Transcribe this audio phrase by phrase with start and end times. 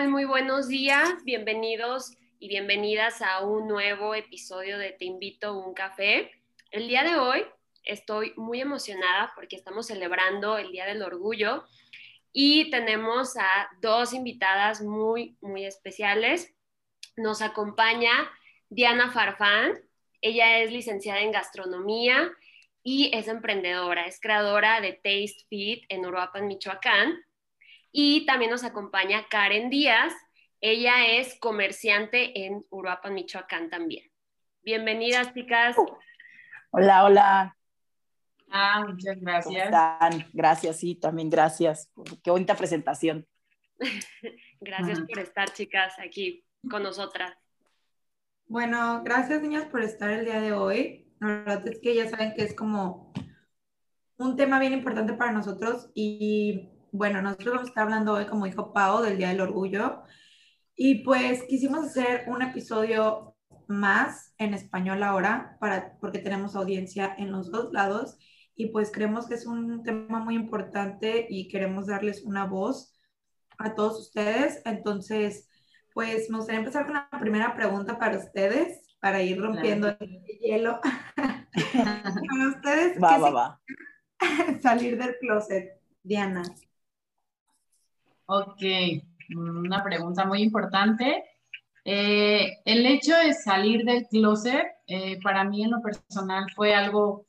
[0.00, 0.08] Hola, ¿qué tal?
[0.08, 1.24] Muy buenos días.
[1.24, 6.30] Bienvenidos y bienvenidas a un nuevo episodio de Te invito a un café.
[6.70, 7.44] El día de hoy
[7.84, 11.64] estoy muy emocionada porque estamos celebrando el Día del Orgullo
[12.32, 16.54] y tenemos a dos invitadas muy, muy especiales.
[17.16, 18.10] Nos acompaña
[18.70, 19.74] Diana Farfán.
[20.22, 22.30] Ella es licenciada en gastronomía
[22.82, 24.06] y es emprendedora.
[24.06, 27.18] Es creadora de Taste Fit en Uruapan, Michoacán.
[27.92, 30.12] Y también nos acompaña Karen Díaz.
[30.60, 34.10] Ella es comerciante en Uruapan, Michoacán también.
[34.62, 35.76] Bienvenidas, chicas.
[36.70, 37.56] Hola, hola.
[38.48, 39.44] Ah, muchas gracias.
[39.44, 40.30] ¿Cómo están?
[40.32, 41.90] Gracias, sí, también gracias.
[42.22, 43.26] Qué bonita presentación.
[44.60, 47.32] gracias por estar, chicas, aquí con nosotras.
[48.46, 51.12] Bueno, gracias, niñas, por estar el día de hoy.
[51.20, 53.12] La verdad es que ya saben que es como
[54.16, 58.46] un tema bien importante para nosotros y bueno, nosotros vamos a estar hablando hoy, como
[58.46, 60.02] dijo Pau, del Día del Orgullo.
[60.74, 63.36] Y pues quisimos hacer un episodio
[63.68, 68.18] más en español ahora, para, porque tenemos audiencia en los dos lados
[68.56, 72.98] y pues creemos que es un tema muy importante y queremos darles una voz
[73.58, 74.60] a todos ustedes.
[74.64, 75.48] Entonces,
[75.94, 80.80] pues me gustaría empezar con la primera pregunta para ustedes, para ir rompiendo el hielo.
[81.72, 83.60] para ustedes, va, va, va.
[84.60, 86.42] salir del closet, Diana.
[88.32, 88.62] Ok,
[89.34, 91.24] una pregunta muy importante.
[91.84, 97.26] Eh, el hecho de salir del closet, eh, para mí en lo personal fue algo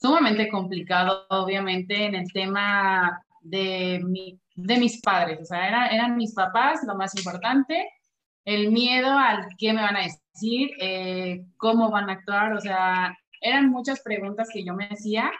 [0.00, 5.38] sumamente complicado, obviamente, en el tema de, mi, de mis padres.
[5.40, 7.88] O sea, eran mis papás lo más importante,
[8.44, 13.16] el miedo al qué me van a decir, eh, cómo van a actuar, o sea,
[13.40, 15.30] eran muchas preguntas que yo me hacía.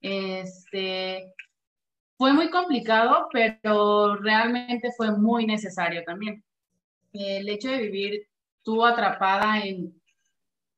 [0.00, 1.36] Este,
[2.16, 6.42] fue muy complicado, pero realmente fue muy necesario también.
[7.12, 8.28] El hecho de vivir
[8.62, 9.94] tú atrapada en,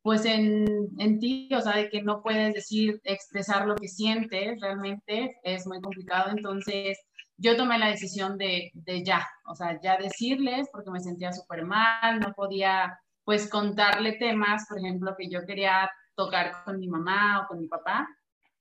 [0.02, 4.60] pues en, en, ti, o sea, de que no puedes decir, expresar lo que sientes,
[4.60, 6.30] realmente es muy complicado.
[6.30, 6.98] Entonces,
[7.36, 11.64] yo tomé la decisión de, de ya, o sea, ya decirles, porque me sentía súper
[11.64, 17.42] mal, no podía, pues, contarle temas, por ejemplo, que yo quería tocar con mi mamá
[17.42, 18.08] o con mi papá.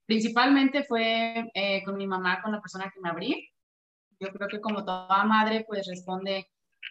[0.08, 3.50] Principalmente fue eh, con mi mamá, con la persona que me abrí.
[4.20, 6.50] Yo creo que como toda madre, pues responde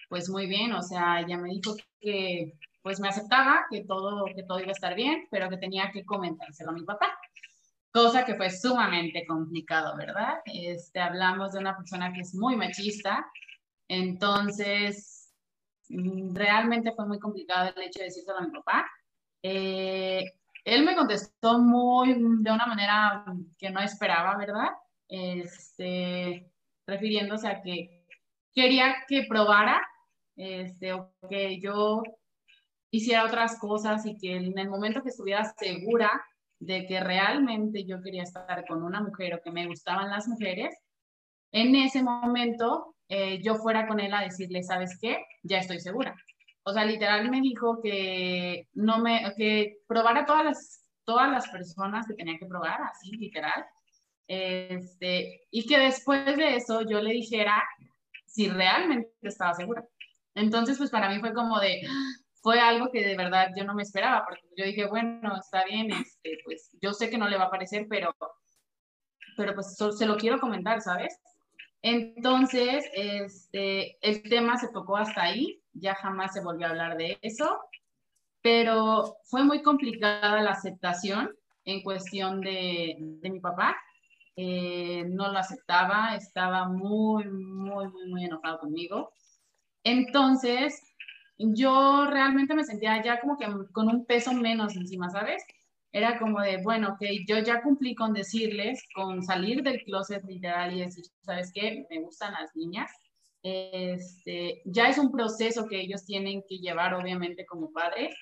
[0.08, 4.44] pues muy bien, o sea, ella me dijo que pues me aceptaba, que todo, que
[4.44, 7.18] todo iba a estar bien, pero que tenía que comentárselo a mi papá,
[7.90, 10.40] cosa que fue sumamente complicado, ¿verdad?
[10.44, 13.26] Este, hablamos de una persona que es muy machista,
[13.88, 15.32] entonces
[15.88, 18.86] mm, realmente fue muy complicado el hecho de decírselo a mi papá.
[19.42, 20.24] Eh,
[20.66, 23.24] él me contestó muy, de una manera
[23.56, 24.70] que no esperaba, ¿verdad?
[25.08, 26.50] Este,
[26.84, 28.04] refiriéndose a que
[28.52, 29.80] quería que probara,
[30.34, 32.02] este, o que yo
[32.90, 36.10] hiciera otras cosas y que en el momento que estuviera segura
[36.58, 40.74] de que realmente yo quería estar con una mujer o que me gustaban las mujeres,
[41.52, 45.24] en ese momento eh, yo fuera con él a decirle, ¿sabes qué?
[45.44, 46.16] Ya estoy segura.
[46.68, 52.08] O sea, literal me dijo que no me, que probara todas las, todas las personas
[52.08, 53.64] que tenía que probar, así, literal.
[54.26, 57.62] Este, y que después de eso yo le dijera
[58.26, 59.86] si realmente estaba segura.
[60.34, 61.82] Entonces, pues para mí fue como de,
[62.42, 65.92] fue algo que de verdad yo no me esperaba, porque yo dije, bueno, está bien,
[65.92, 68.12] este, pues yo sé que no le va a parecer, pero,
[69.36, 71.16] pero pues se lo quiero comentar, ¿sabes?
[71.80, 77.18] Entonces, este, el tema se tocó hasta ahí, ya jamás se volvió a hablar de
[77.22, 77.60] eso,
[78.42, 81.30] pero fue muy complicada la aceptación
[81.64, 83.76] en cuestión de, de mi papá.
[84.36, 89.12] Eh, no lo aceptaba, estaba muy, muy, muy, enojado conmigo.
[89.82, 90.82] Entonces,
[91.38, 95.42] yo realmente me sentía ya como que con un peso menos encima, ¿sabes?
[95.92, 100.74] Era como de, bueno, ok, yo ya cumplí con decirles, con salir del closet literal
[100.74, 101.86] y decir, ¿sabes qué?
[101.90, 102.90] Me gustan las niñas.
[103.48, 108.12] Este, ya es un proceso que ellos tienen que llevar, obviamente, como padres.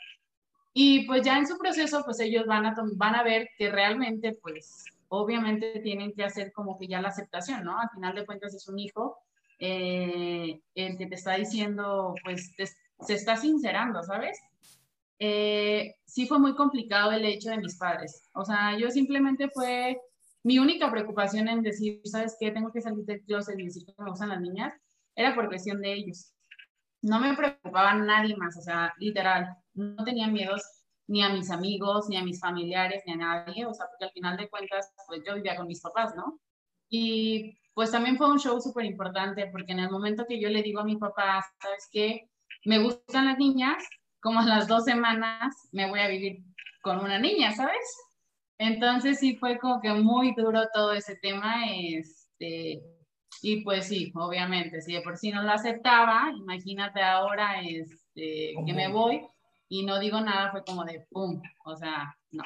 [0.75, 4.33] Y pues ya en su proceso, pues ellos van a, van a ver que realmente,
[4.43, 7.81] pues, obviamente tienen que hacer como que ya la aceptación, ¿no?
[7.81, 9.17] Al final de cuentas es un hijo
[9.59, 14.39] eh, el que te está diciendo, pues, te, se está sincerando, ¿sabes?
[15.19, 18.29] Eh, sí fue muy complicado el hecho de mis padres.
[18.35, 19.99] O sea, yo simplemente fue
[20.43, 22.51] mi única preocupación en decir, ¿sabes qué?
[22.51, 24.75] Tengo que salir del closet y decir que me gustan las niñas,
[25.17, 26.33] era por cuestión de ellos.
[27.03, 30.63] No me preocupaba nadie más, o sea, literal, no tenía miedos
[31.07, 34.13] ni a mis amigos, ni a mis familiares, ni a nadie, o sea, porque al
[34.13, 36.41] final de cuentas, pues yo vivía con mis papás, ¿no?
[36.89, 40.63] Y pues también fue un show súper importante porque en el momento que yo le
[40.63, 42.31] digo a mi papá, ¿sabes qué?
[42.65, 43.85] Me gustan las niñas,
[44.21, 46.43] como a las dos semanas me voy a vivir
[46.83, 47.85] con una niña, ¿sabes?
[48.59, 52.81] Entonces sí fue como que muy duro todo ese tema, este,
[53.47, 58.73] y pues sí, obviamente, si de por sí no lo aceptaba, imagínate ahora este, que
[58.73, 59.21] me voy
[59.69, 62.43] y no digo nada, fue como de pum, o sea, no.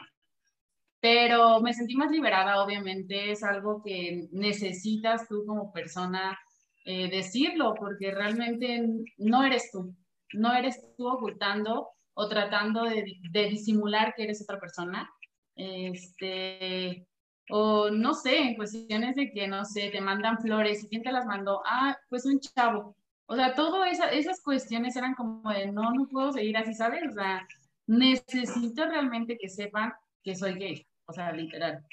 [0.98, 6.36] Pero me sentí más liberada, obviamente, es algo que necesitas tú como persona
[6.84, 8.84] eh, decirlo, porque realmente
[9.18, 9.94] no eres tú,
[10.32, 15.08] no eres tú ocultando o tratando de, de disimular que eres otra persona.
[15.54, 17.07] Este,
[17.50, 21.12] o no sé, en cuestiones de que, no sé, te mandan flores y quién te
[21.12, 22.96] las mandó, ah, pues un chavo.
[23.26, 27.02] O sea, todas esas cuestiones eran como de, no, no puedo seguir así, ¿sabes?
[27.10, 27.46] O sea,
[27.86, 29.92] necesito realmente que sepan
[30.22, 31.84] que soy gay, o sea, literal.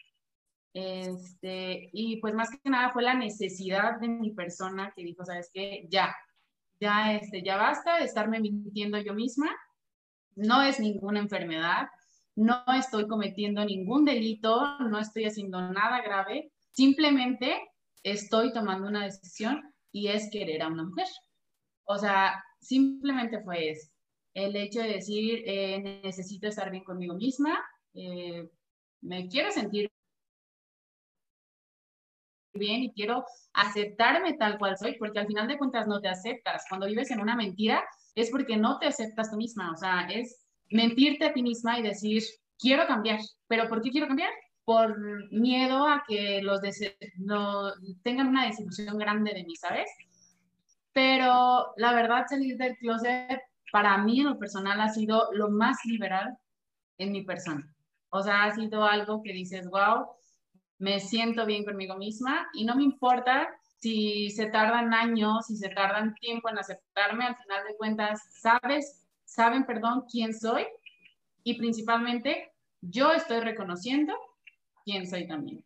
[0.74, 5.50] Este, y pues más que nada fue la necesidad de mi persona que dijo, ¿sabes
[5.54, 5.88] qué?
[5.90, 6.13] Ya,
[6.81, 9.50] ya, este, ya basta de estarme mintiendo yo misma,
[10.36, 11.88] no es ninguna enfermedad,
[12.36, 17.62] no estoy cometiendo ningún delito, no estoy haciendo nada grave, simplemente
[18.04, 21.08] estoy tomando una decisión y es querer a una mujer.
[21.86, 23.90] O sea, simplemente fue eso.
[24.34, 28.50] El hecho de decir, eh, necesito estar bien conmigo misma, eh,
[29.02, 29.90] me quiero sentir
[32.54, 36.66] bien y quiero aceptarme tal cual soy, porque al final de cuentas no te aceptas.
[36.68, 37.84] Cuando vives en una mentira
[38.16, 41.84] es porque no te aceptas tú misma, o sea, es mentirte a ti misma y
[41.84, 42.24] decir,
[42.58, 44.32] quiero cambiar, pero ¿por qué quiero cambiar?
[44.64, 46.62] Por miedo a que los
[47.18, 47.72] no,
[48.04, 49.90] tengan una desilusión grande de mí, ¿sabes?
[50.94, 53.42] Pero la verdad, salir del closet
[53.72, 56.38] para mí en lo personal ha sido lo más liberal
[56.98, 57.70] en mi persona.
[58.10, 60.08] O sea, ha sido algo que dices, wow,
[60.80, 65.70] me siento bien conmigo misma y no me importa si se tardan años, si se
[65.70, 70.66] tardan tiempo en aceptarme, al final de cuentas, sabes, saben, perdón, quién soy
[71.44, 72.51] y principalmente
[72.81, 74.13] yo estoy reconociendo
[74.83, 75.63] quién soy también.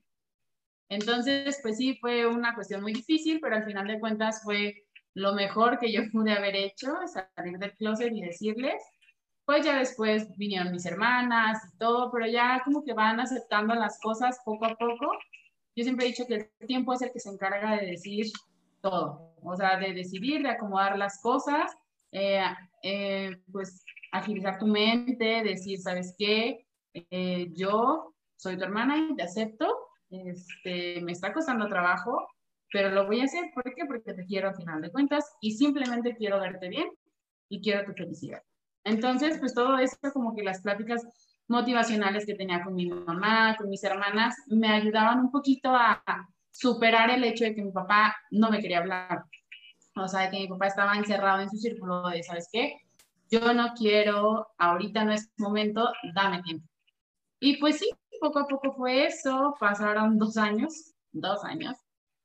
[0.89, 5.33] Entonces, pues sí, fue una cuestión muy difícil, pero al final de cuentas fue lo
[5.33, 8.81] mejor que yo pude haber hecho, salir del closet y decirles.
[9.45, 13.99] Pues ya después vinieron mis hermanas y todo, pero ya como que van aceptando las
[13.99, 15.11] cosas poco a poco.
[15.75, 18.27] Yo siempre he dicho que el tiempo es el que se encarga de decir
[18.81, 21.75] todo, o sea, de decidir, de acomodar las cosas,
[22.11, 22.43] eh,
[22.83, 26.65] eh, pues agilizar tu mente, decir, ¿sabes qué?
[26.93, 29.67] Eh, yo soy tu hermana y te acepto,
[30.09, 32.27] este, me está costando trabajo,
[32.71, 33.85] pero lo voy a hacer, ¿por qué?
[33.85, 36.89] Porque te quiero a final de cuentas y simplemente quiero verte bien
[37.49, 38.41] y quiero tu felicidad.
[38.83, 41.05] Entonces, pues todo esto, como que las pláticas
[41.47, 46.03] motivacionales que tenía con mi mamá, con mis hermanas, me ayudaban un poquito a
[46.51, 49.23] superar el hecho de que mi papá no me quería hablar.
[49.99, 52.81] O sea, que mi papá estaba encerrado en su círculo de, ¿sabes qué?
[53.29, 56.67] yo no quiero, ahorita no es momento, dame tiempo.
[57.39, 61.77] Y pues sí, poco a poco fue eso, pasaron dos años, dos años,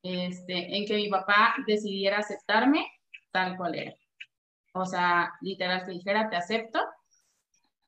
[0.03, 2.87] este, en que mi papá decidiera aceptarme
[3.31, 3.94] tal cual era.
[4.73, 6.81] O sea, literal que dijera, te acepto,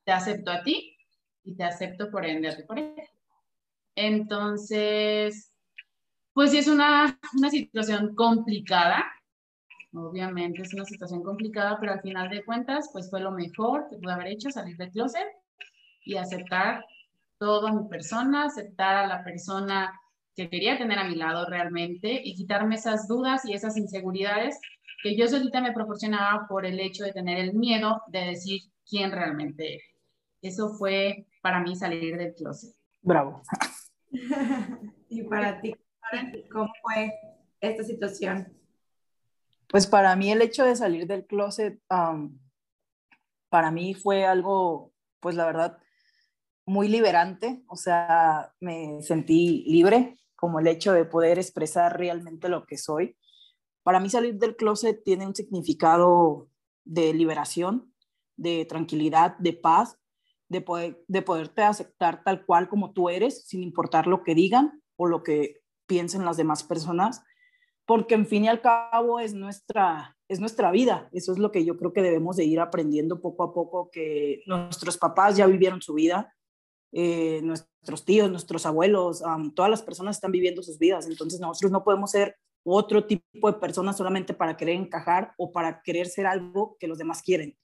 [0.05, 0.95] te acepto a ti
[1.43, 3.03] y te acepto por ende tu pareja.
[3.95, 5.51] Entonces,
[6.33, 9.03] pues sí es una, una situación complicada,
[9.93, 13.97] Obviamente es una situación complicada, pero al final de cuentas, pues fue lo mejor que
[13.97, 15.27] pude haber hecho, salir del closet
[16.03, 16.83] y aceptar
[17.37, 19.99] toda mi persona, aceptar a la persona
[20.35, 24.59] que quería tener a mi lado realmente y quitarme esas dudas y esas inseguridades
[25.01, 29.11] que yo solita me proporcionaba por el hecho de tener el miedo de decir quién
[29.11, 29.83] realmente era.
[30.41, 32.75] Eso fue para mí salir del closet.
[33.01, 33.41] Bravo.
[35.09, 35.75] y para ti,
[36.51, 37.13] ¿cómo fue
[37.59, 38.56] esta situación?
[39.69, 41.81] Pues para mí el hecho de salir del closet,
[43.49, 45.77] para mí fue algo, pues la verdad,
[46.65, 52.65] muy liberante, o sea, me sentí libre, como el hecho de poder expresar realmente lo
[52.65, 53.17] que soy.
[53.83, 56.49] Para mí salir del closet tiene un significado
[56.85, 57.93] de liberación,
[58.37, 59.97] de tranquilidad, de paz,
[60.49, 64.81] de, poder, de poderte aceptar tal cual como tú eres, sin importar lo que digan
[64.95, 67.23] o lo que piensen las demás personas
[67.87, 71.09] porque en fin y al cabo es nuestra, es nuestra vida.
[71.13, 74.43] Eso es lo que yo creo que debemos de ir aprendiendo poco a poco, que
[74.45, 76.35] nuestros papás ya vivieron su vida,
[76.91, 79.23] eh, nuestros tíos, nuestros abuelos,
[79.55, 81.07] todas las personas están viviendo sus vidas.
[81.07, 85.81] Entonces nosotros no podemos ser otro tipo de personas solamente para querer encajar o para
[85.81, 87.57] querer ser algo que los demás quieren.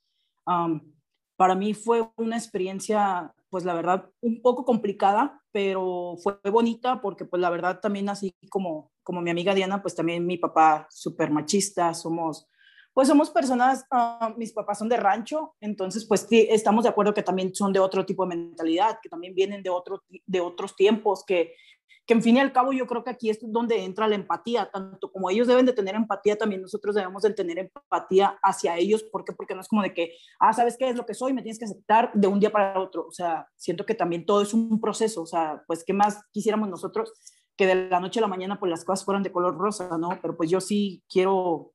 [1.35, 7.25] para mí fue una experiencia, pues la verdad, un poco complicada, pero fue bonita porque
[7.25, 11.29] pues la verdad también así como como mi amiga Diana, pues también mi papá súper
[11.29, 12.50] machista, somos,
[12.93, 17.24] pues somos personas, ah, mis papás son de rancho, entonces pues estamos de acuerdo que
[17.24, 21.24] también son de otro tipo de mentalidad, que también vienen de, otro, de otros tiempos,
[21.25, 21.53] que
[22.05, 24.69] que en fin y al cabo yo creo que aquí es donde entra la empatía,
[24.72, 29.03] tanto como ellos deben de tener empatía, también nosotros debemos de tener empatía hacia ellos,
[29.03, 29.31] ¿por qué?
[29.31, 31.33] Porque no es como de que, ah, ¿sabes qué es lo que soy?
[31.33, 34.41] Me tienes que aceptar de un día para otro, o sea, siento que también todo
[34.41, 37.13] es un proceso, o sea, pues, ¿qué más quisiéramos nosotros?
[37.57, 40.10] Que de la noche a la mañana, pues, las cosas fueran de color rosa, ¿no?
[40.22, 41.74] Pero pues yo sí quiero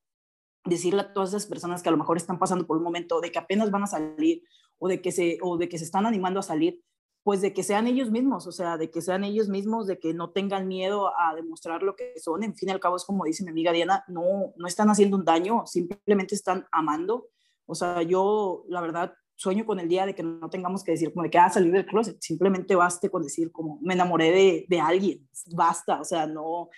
[0.64, 3.30] decirle a todas esas personas que a lo mejor están pasando por un momento de
[3.30, 4.42] que apenas van a salir
[4.78, 6.82] o de que se, o de que se están animando a salir,
[7.22, 10.14] pues de que sean ellos mismos, o sea, de que sean ellos mismos, de que
[10.14, 12.42] no tengan miedo a demostrar lo que son.
[12.42, 15.16] En fin y al cabo es como dice mi amiga Diana, no, no están haciendo
[15.16, 17.28] un daño, simplemente están amando.
[17.66, 21.12] O sea, yo la verdad sueño con el día de que no tengamos que decir
[21.12, 24.66] como de que ah, salir del closet, simplemente baste con decir como me enamoré de,
[24.68, 26.70] de alguien, basta, o sea, no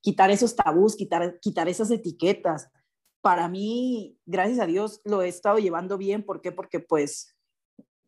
[0.00, 2.70] quitar esos tabús, quitar, quitar esas etiquetas.
[3.20, 6.24] Para mí, gracias a Dios, lo he estado llevando bien.
[6.24, 6.50] ¿Por qué?
[6.50, 7.36] Porque pues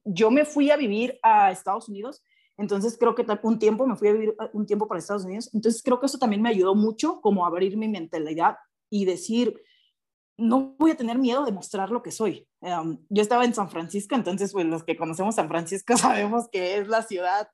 [0.05, 2.25] yo me fui a vivir a Estados Unidos,
[2.57, 5.83] entonces creo que un tiempo me fui a vivir un tiempo para Estados Unidos, entonces
[5.83, 8.57] creo que eso también me ayudó mucho como abrir mi mentalidad
[8.89, 9.61] y decir,
[10.41, 12.47] no voy a tener miedo de mostrar lo que soy.
[12.61, 16.79] Em, yo estaba en San Francisco, entonces pues los que conocemos San Francisco sabemos que
[16.79, 17.49] es la ciudad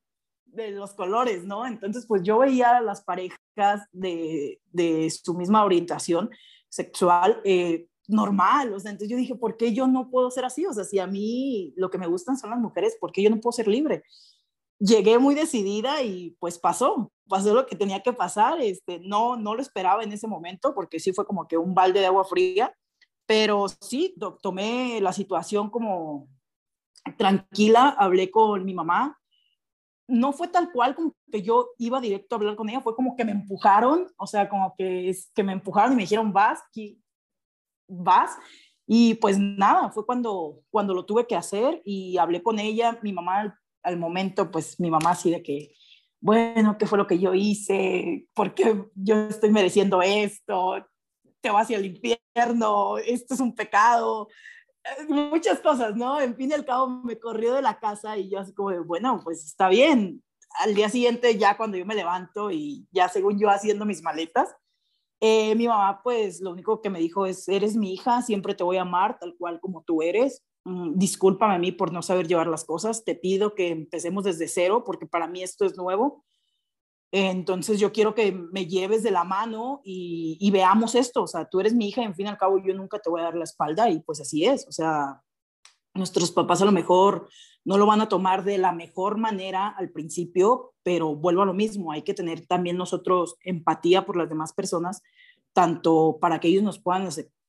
[0.47, 1.67] de los colores, ¿no?
[1.67, 6.31] Entonces pues yo veía a las parejas de, de su misma orientación
[6.69, 10.65] sexual eh, normal, o sea, entonces yo dije, ¿por qué yo no puedo ser así?
[10.67, 13.31] O sea, si a mí lo que me gustan son las mujeres, ¿por qué yo
[13.31, 14.05] no puedo ser libre?
[14.79, 19.55] Llegué muy decidida y pues pasó, pasó lo que tenía que pasar, este, no, no
[19.55, 22.75] lo esperaba en ese momento porque sí fue como que un balde de agua fría,
[23.27, 26.29] pero sí, tomé la situación como
[27.17, 29.19] tranquila, hablé con mi mamá,
[30.09, 33.17] no fue tal cual como que yo iba directo a hablar con ella, fue como
[33.17, 36.61] que me empujaron, o sea, como que, que me empujaron y me dijeron, vas,
[37.89, 38.37] vas.
[38.87, 43.13] Y pues nada, fue cuando, cuando lo tuve que hacer y hablé con ella, mi
[43.13, 45.73] mamá al, momento, pues mi mamá así de que,
[46.21, 48.27] bueno, ¿qué fue lo que yo hice?
[48.35, 50.87] ¿Por qué yo estoy mereciendo esto?
[51.41, 54.29] Te vas hacia el infierno, esto es un pecado,
[54.85, 56.21] eh, muchas cosas, ¿no?
[56.21, 59.21] En fin y al cabo me corrió de la casa y yo así como, bueno,
[59.23, 60.23] pues está bien.
[60.61, 64.55] Al día siguiente ya cuando yo me levanto y ya según yo haciendo mis maletas,
[65.21, 68.65] eh, mi mamá, pues, lo único que me dijo es, eres mi hija, siempre te
[68.65, 70.45] voy a amar tal cual como tú eres.
[70.67, 73.05] Mm, discúlpame a mí por no saber llevar las cosas.
[73.05, 76.25] Te pido que empecemos desde cero porque para mí esto es nuevo.
[77.13, 81.23] Entonces yo quiero que me lleves de la mano y, veamos esto.
[81.23, 83.09] O sea, tú eres mi hija y en fin y al cabo yo nunca te
[83.09, 84.67] voy a dar la espalda y pues así es.
[84.67, 85.23] O sea,
[85.95, 87.29] nuestros papás a lo mejor
[87.65, 91.55] no lo van a tomar de la mejor manera al principio, pero vuelvo a lo
[91.55, 95.03] mismo, hay que tener también nosotros empatía por las demás personas,
[95.53, 97.07] tanto para que ellos nos puedan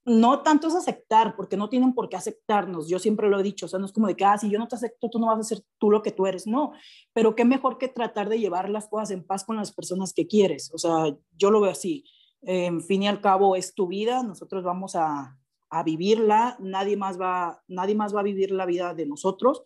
[0.08, 3.66] no tanto es aceptar, porque no tienen por qué aceptarnos, yo siempre lo he dicho,
[3.66, 5.28] o sea, no es como de que, ah, si yo no te acepto, tú no
[5.28, 6.72] vas a ser tú lo que tú eres, no,
[7.12, 10.26] pero qué mejor que tratar de llevar las cosas en paz con las personas que
[10.26, 12.06] quieres, o sea, yo lo veo así,
[12.42, 15.38] en fin y al cabo es tu vida, nosotros vamos a,
[15.70, 19.64] a vivirla, nadie más, va, nadie más va a vivir la vida de nosotros,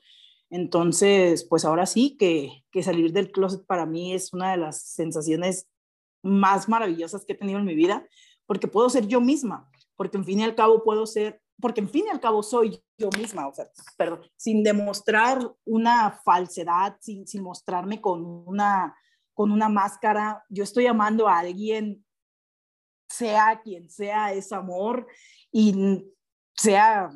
[0.50, 4.82] entonces, pues ahora sí que, que salir del closet para mí es una de las
[4.82, 5.70] sensaciones
[6.24, 8.08] más maravillosas que he tenido en mi vida,
[8.48, 9.71] porque puedo ser yo misma,
[10.02, 12.84] porque en fin y al cabo puedo ser, porque en fin y al cabo soy
[12.98, 18.98] yo misma, o sea, perdón, sin demostrar una falsedad, sin, sin mostrarme con una,
[19.36, 22.04] con una máscara, yo estoy amando a alguien,
[23.08, 25.06] sea quien sea, es amor
[25.52, 26.04] y
[26.56, 27.12] sea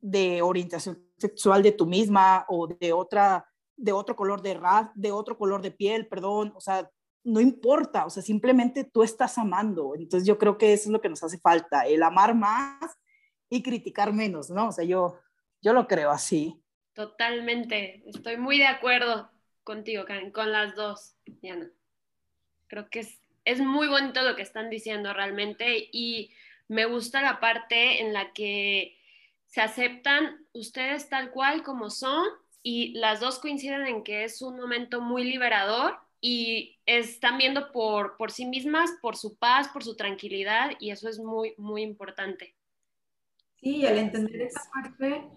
[0.00, 5.12] de orientación sexual de tú misma o de otra de otro color de raz, de
[5.12, 6.90] otro color de piel, perdón, o sea,
[7.24, 9.94] no importa, o sea, simplemente tú estás amando.
[9.96, 12.98] Entonces yo creo que eso es lo que nos hace falta, el amar más
[13.48, 14.68] y criticar menos, ¿no?
[14.68, 15.18] O sea, yo
[15.64, 16.62] yo lo creo así.
[16.92, 19.30] Totalmente, estoy muy de acuerdo
[19.64, 21.70] contigo, Karen, con las dos, Diana.
[22.68, 26.30] Creo que es, es muy bonito lo que están diciendo realmente y
[26.68, 28.96] me gusta la parte en la que
[29.46, 32.26] se aceptan ustedes tal cual como son
[32.62, 38.16] y las dos coinciden en que es un momento muy liberador y están viendo por,
[38.16, 42.56] por sí mismas, por su paz, por su tranquilidad y eso es muy, muy importante.
[43.60, 45.28] Sí, al entender esa parte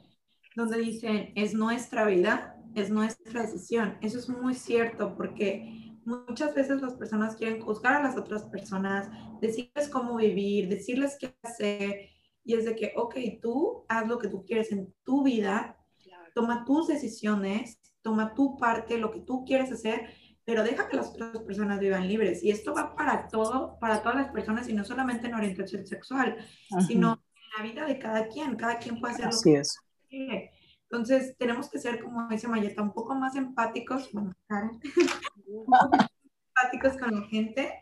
[0.56, 6.82] donde dicen es nuestra vida, es nuestra decisión, eso es muy cierto porque muchas veces
[6.82, 9.10] las personas quieren juzgar a las otras personas,
[9.41, 12.12] decirles cómo vivir, decirles qué hacer
[12.46, 15.84] y es de que, ok, tú haz lo que tú quieres en tu vida,
[16.34, 20.10] toma tus decisiones, toma tu parte, lo que tú quieres hacer,
[20.48, 22.42] pero deja que las otras personas vivan libres.
[22.42, 26.38] Y esto va para todo, para todas las personas y no solamente en orientación sexual,
[26.88, 28.56] sino en la vida de cada quien.
[28.56, 29.77] Cada quien puede hacer Así lo que es.
[30.08, 30.51] quiere.
[30.84, 34.34] Entonces, tenemos que ser, como dice Mayeta, un poco más empáticos, bueno,
[36.56, 37.74] empáticos con la gente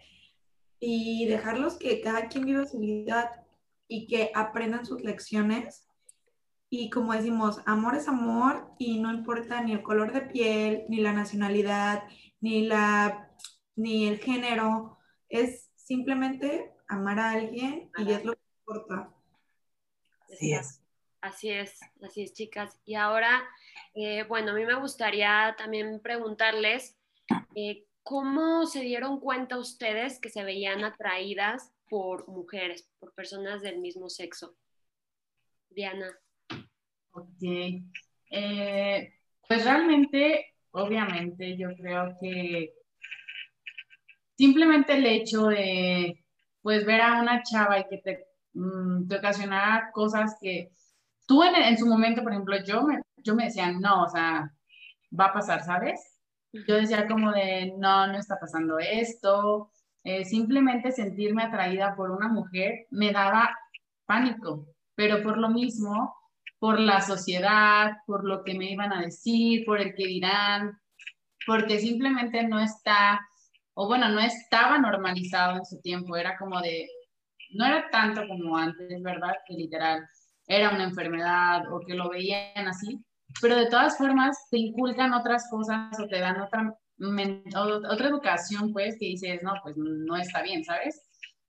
[0.80, 3.46] y dejarlos que cada quien viva su vida
[3.88, 5.85] y que aprendan sus lecciones.
[6.70, 10.98] Y como decimos, amor es amor y no importa ni el color de piel, ni
[10.98, 12.04] la nacionalidad,
[12.42, 13.32] ni, la,
[13.76, 14.98] ni el género,
[15.30, 19.14] es simplemente amar a alguien y es lo que importa.
[20.32, 20.82] Así es.
[21.22, 22.80] Así es, así es, chicas.
[22.86, 23.44] Y ahora,
[23.96, 26.98] eh, bueno, a mí me gustaría también preguntarles
[27.56, 33.80] eh, cómo se dieron cuenta ustedes que se veían atraídas por mujeres, por personas del
[33.80, 34.56] mismo sexo.
[35.70, 36.16] Diana.
[37.16, 37.42] Ok.
[38.32, 39.14] Eh,
[39.48, 42.74] pues realmente, obviamente, yo creo que
[44.38, 46.26] simplemente el hecho de,
[46.62, 50.72] pues, ver a una chava y que te, mm, te ocasionara cosas que
[51.28, 54.52] tú en, en, su momento, por ejemplo, yo me, yo me decía, no, o sea,
[55.18, 56.20] va a pasar, ¿sabes?
[56.68, 59.72] Yo decía como de, no, no está pasando esto.
[60.04, 63.50] Eh, simplemente sentirme atraída por una mujer me daba
[64.06, 66.14] pánico, pero por lo mismo,
[66.66, 70.76] por la sociedad, por lo que me iban a decir, por el que dirán,
[71.46, 73.22] porque simplemente no está,
[73.76, 76.88] o bueno, no estaba normalizado en su tiempo, era como de,
[77.52, 79.36] no era tanto como antes, ¿verdad?
[79.48, 80.10] Que literal
[80.48, 83.00] era una enfermedad o que lo veían así,
[83.40, 86.76] pero de todas formas te inculcan otras cosas o te dan otra,
[87.92, 91.00] otra educación, pues, que dices, no, pues no está bien, ¿sabes?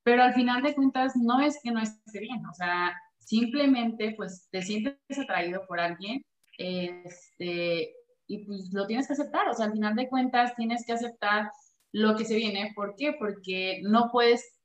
[0.02, 2.94] Pero al final de cuentas no es que no esté bien, o sea,
[3.26, 6.24] simplemente pues te sientes atraído por alguien
[6.56, 7.92] este,
[8.26, 11.50] y pues lo tienes que aceptar, o sea, al final de cuentas tienes que aceptar
[11.92, 13.14] lo que se viene, ¿por qué?
[13.18, 14.58] Porque no puedes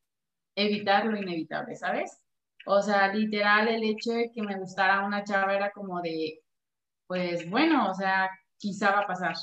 [0.55, 2.21] evitar lo inevitable, ¿sabes?
[2.65, 6.41] O sea, literal, el hecho de que me gustara una chava era como de,
[7.07, 9.35] pues bueno, o sea, quizá va a pasar.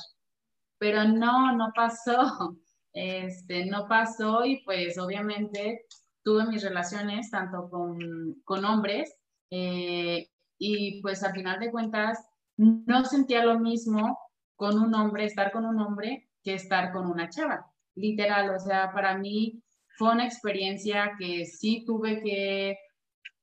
[0.77, 2.57] Pero no, no pasó.
[2.91, 5.85] Este, no pasó y pues obviamente
[6.23, 9.15] tuve mis relaciones tanto con, con hombres
[9.49, 12.25] eh, y pues al final de cuentas
[12.57, 14.17] no sentía lo mismo
[14.55, 17.65] con un hombre, estar con un hombre, que estar con una chava.
[17.95, 19.63] Literal, o sea, para mí
[19.97, 22.77] fue una experiencia que sí tuve que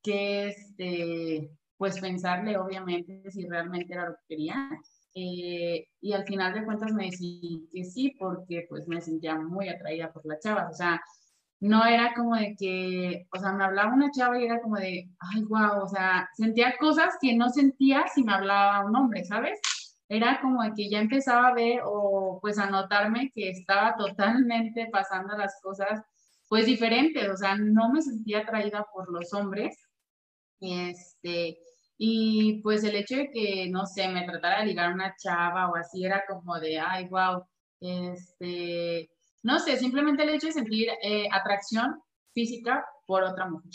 [0.06, 4.70] que este, pues pensarle obviamente si realmente era lo que quería.
[5.14, 9.68] Eh, y al final de cuentas me decidí que sí, porque pues me sentía muy
[9.68, 10.68] atraída por la chava.
[10.70, 11.02] O sea,
[11.60, 15.08] no era como de que, o sea, me hablaba una chava y era como de,
[15.18, 19.58] ay, wow, o sea, sentía cosas que no sentía si me hablaba un hombre, ¿sabes?
[20.08, 24.88] Era como de que ya empezaba a ver o pues a notarme que estaba totalmente
[24.92, 26.00] pasando las cosas
[26.48, 29.76] pues diferentes, o sea, no me sentía atraída por los hombres,
[30.60, 31.58] este,
[31.98, 35.76] y pues el hecho de que, no sé, me tratara de ligar una chava o
[35.76, 37.44] así era como de, ay, wow,
[37.80, 39.10] este,
[39.46, 42.02] no sé, simplemente el hecho de sentir eh, atracción
[42.34, 43.70] física por otra mujer.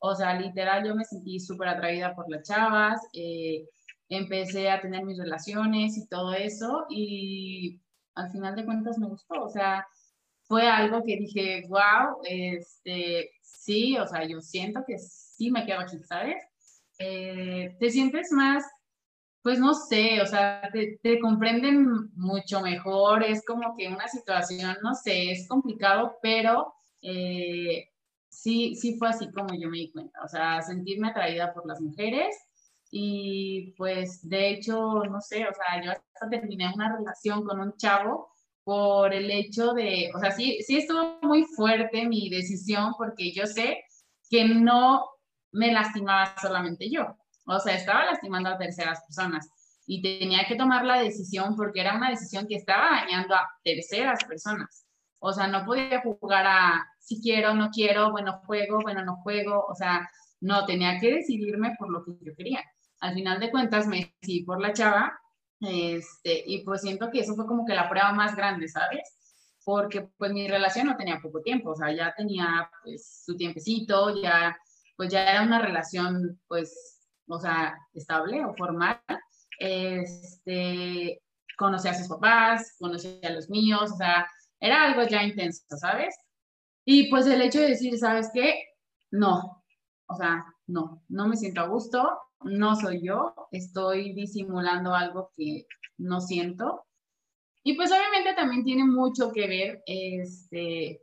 [0.00, 3.66] O sea, literal, yo me sentí súper atraída por las chavas, eh,
[4.10, 7.80] empecé a tener mis relaciones y todo eso, y
[8.16, 9.86] al final de cuentas me gustó, o sea,
[10.42, 15.80] fue algo que dije, wow, este, sí, o sea, yo siento que sí me quedo
[15.80, 16.36] aquí, ¿sabes?
[16.98, 18.62] Eh, te sientes más,
[19.42, 24.94] pues no sé, o sea, te, comprenden mucho mejor, es como que una situación, no
[24.94, 27.88] sé, es complicado, pero eh,
[28.28, 31.80] sí, sí fue así como yo me di cuenta, o sea, sentirme atraída por las
[31.80, 32.36] mujeres
[32.90, 37.76] y pues de hecho, no sé, o sea, yo hasta terminé una relación con un
[37.76, 38.32] chavo
[38.64, 43.46] por el hecho de, o sea, sí, sí estuvo muy fuerte mi decisión porque yo
[43.46, 43.78] sé
[44.30, 45.06] que no
[45.52, 47.16] me lastimaba solamente yo.
[47.48, 49.48] O sea, estaba lastimando a terceras personas
[49.86, 54.22] y tenía que tomar la decisión porque era una decisión que estaba dañando a terceras
[54.24, 54.86] personas.
[55.18, 59.64] O sea, no podía jugar a si quiero, no quiero, bueno, juego, bueno, no juego.
[59.66, 60.08] O sea,
[60.40, 62.62] no, tenía que decidirme por lo que yo quería.
[63.00, 65.18] Al final de cuentas me decidí por la chava
[65.60, 69.16] este, y pues siento que eso fue como que la prueba más grande, ¿sabes?
[69.64, 74.22] Porque pues mi relación no tenía poco tiempo, o sea, ya tenía pues su tiempecito,
[74.22, 74.56] ya
[74.98, 76.97] pues ya era una relación, pues,
[77.28, 79.00] o sea, estable o formal.
[79.58, 81.20] Este,
[81.56, 84.26] conocí a sus papás, conocí a los míos, o sea,
[84.60, 86.16] era algo ya intenso, ¿sabes?
[86.84, 88.62] Y pues el hecho de decir, ¿sabes qué?
[89.10, 89.62] No,
[90.06, 95.66] o sea, no, no me siento a gusto, no soy yo, estoy disimulando algo que
[95.98, 96.84] no siento.
[97.62, 101.02] Y pues obviamente también tiene mucho que ver, este,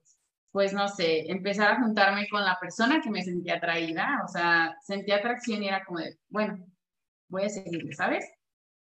[0.56, 4.74] pues no sé, empezar a juntarme con la persona que me sentía atraída, o sea,
[4.82, 6.66] sentía atracción y era como de, bueno,
[7.28, 8.26] voy a seguirle, ¿sabes?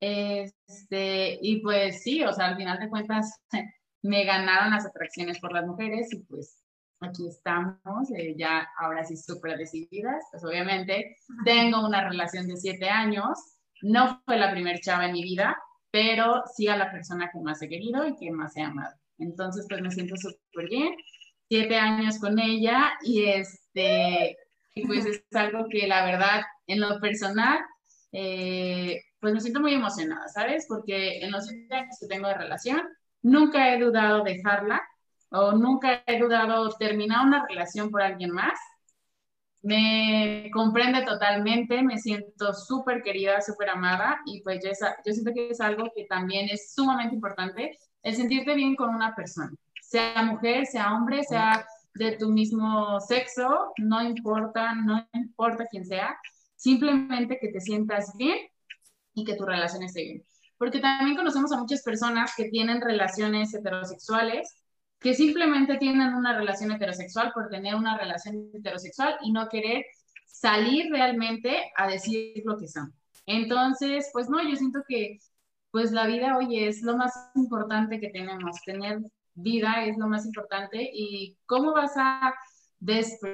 [0.02, 3.40] Este, y pues sí, o sea, al final de cuentas
[4.04, 6.62] me ganaron las atracciones por las mujeres y pues
[7.00, 12.90] aquí estamos, eh, ya ahora sí súper decididas, pues obviamente tengo una relación de siete
[12.90, 13.40] años,
[13.82, 15.58] no fue la primer chava en mi vida,
[15.92, 18.98] pero sí a la persona que más he querido y que más he amado.
[19.18, 20.94] Entonces, pues me siento súper bien,
[21.50, 24.38] siete años con ella y este,
[24.88, 27.60] pues es algo que la verdad, en lo personal,
[28.12, 30.66] eh, pues me siento muy emocionada, ¿sabes?
[30.68, 32.82] Porque en los siete años que tengo de relación,
[33.22, 34.82] nunca he dudado dejarla
[35.30, 38.60] o nunca he dudado terminar una relación por alguien más.
[39.62, 44.72] Me comprende totalmente, me siento súper querida, súper amada y pues yo,
[45.06, 49.16] yo siento que es algo que también es sumamente importante, el sentirte bien con una
[49.16, 49.54] persona,
[49.94, 56.18] sea mujer, sea hombre, sea de tu mismo sexo, no importa, no importa quién sea,
[56.56, 58.40] simplemente que te sientas bien
[59.14, 60.24] y que tu relación esté bien.
[60.58, 64.64] Porque también conocemos a muchas personas que tienen relaciones heterosexuales,
[65.00, 69.86] que simplemente tienen una relación heterosexual por tener una relación heterosexual y no querer
[70.26, 72.92] salir realmente a decir lo que son.
[73.28, 75.20] Entonces, pues no, yo siento que
[75.70, 79.00] pues la vida, oye, es lo más importante que tenemos, tener
[79.36, 82.34] vida es lo más importante y cómo vas a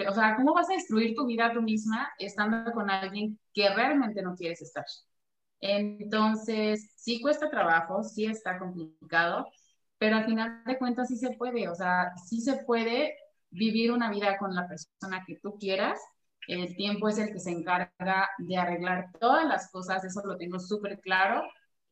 [0.07, 4.21] o sea, ¿cómo vas a destruir tu vida tú misma estando con alguien que realmente
[4.21, 4.85] no quieres estar?
[5.59, 9.47] Entonces, sí cuesta trabajo, sí está complicado,
[9.97, 13.15] pero al final de cuentas sí se puede, o sea, sí se puede
[13.49, 15.99] vivir una vida con la persona que tú quieras.
[16.47, 20.59] El tiempo es el que se encarga de arreglar todas las cosas, eso lo tengo
[20.59, 21.43] súper claro.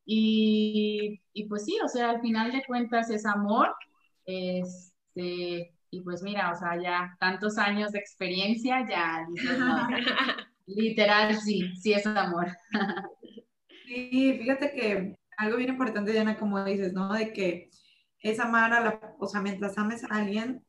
[0.06, 3.76] Y, y, pues sí, o sea, al final de cuentas es amor.
[4.28, 9.26] Este, y pues mira, o sea, ya tantos años de experiencia, ya
[10.68, 12.48] literal, sí, sí es amor.
[13.86, 17.14] Sí, fíjate que algo bien importante, Diana, como dices, ¿no?
[17.14, 17.70] De que
[18.20, 20.62] es amar a la, o sea, mientras ames a alguien,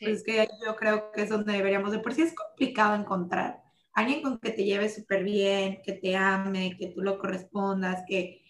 [0.00, 3.62] pues que yo creo que es donde deberíamos de, por si es complicado encontrar
[3.94, 8.42] alguien con que te lleve súper bien, que te ame, que tú lo correspondas, que,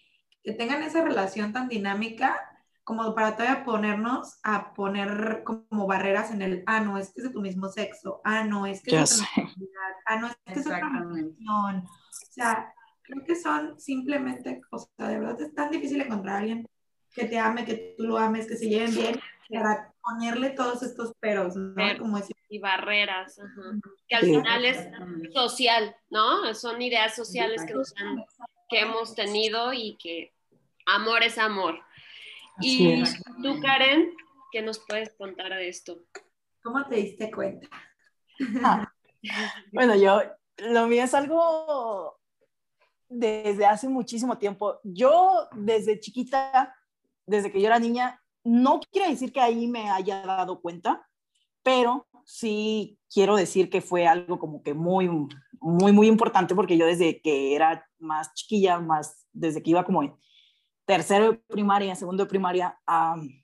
[0.43, 2.39] que tengan esa relación tan dinámica
[2.85, 7.23] como para todavía ponernos a poner como barreras en el, ah, no, es que es
[7.27, 9.69] de tu mismo sexo, ah, no, es que es de tu
[10.05, 11.83] ah, no, es que es otra religión.
[11.83, 12.71] O sea,
[13.01, 16.69] creo que son simplemente, o sea, de verdad es tan difícil encontrar a alguien
[17.11, 19.19] que te ame, que tú lo ames, que se lleven bien,
[19.49, 21.97] para ponerle todos estos peros, ¿no?
[21.97, 22.19] Como
[22.49, 23.41] y barreras,
[24.07, 24.87] que al final es
[25.33, 26.53] social, ¿no?
[26.53, 28.23] Son ideas sociales que, nos han,
[28.69, 30.31] que hemos tenido y que
[30.85, 31.84] amor es amor
[32.61, 33.03] y
[33.41, 34.13] tú, Karen,
[34.51, 35.97] ¿qué nos puedes contar de esto?
[36.63, 37.67] ¿Cómo te diste cuenta?
[38.63, 38.91] Ah,
[39.71, 40.21] bueno, yo,
[40.57, 42.19] lo mío es algo
[43.09, 44.79] desde hace muchísimo tiempo.
[44.83, 46.75] Yo desde chiquita,
[47.25, 51.07] desde que yo era niña, no quiero decir que ahí me haya dado cuenta,
[51.63, 55.09] pero sí quiero decir que fue algo como que muy,
[55.59, 60.19] muy, muy importante porque yo desde que era más chiquilla, más desde que iba como
[60.85, 62.79] tercero de primaria, segundo de primaria,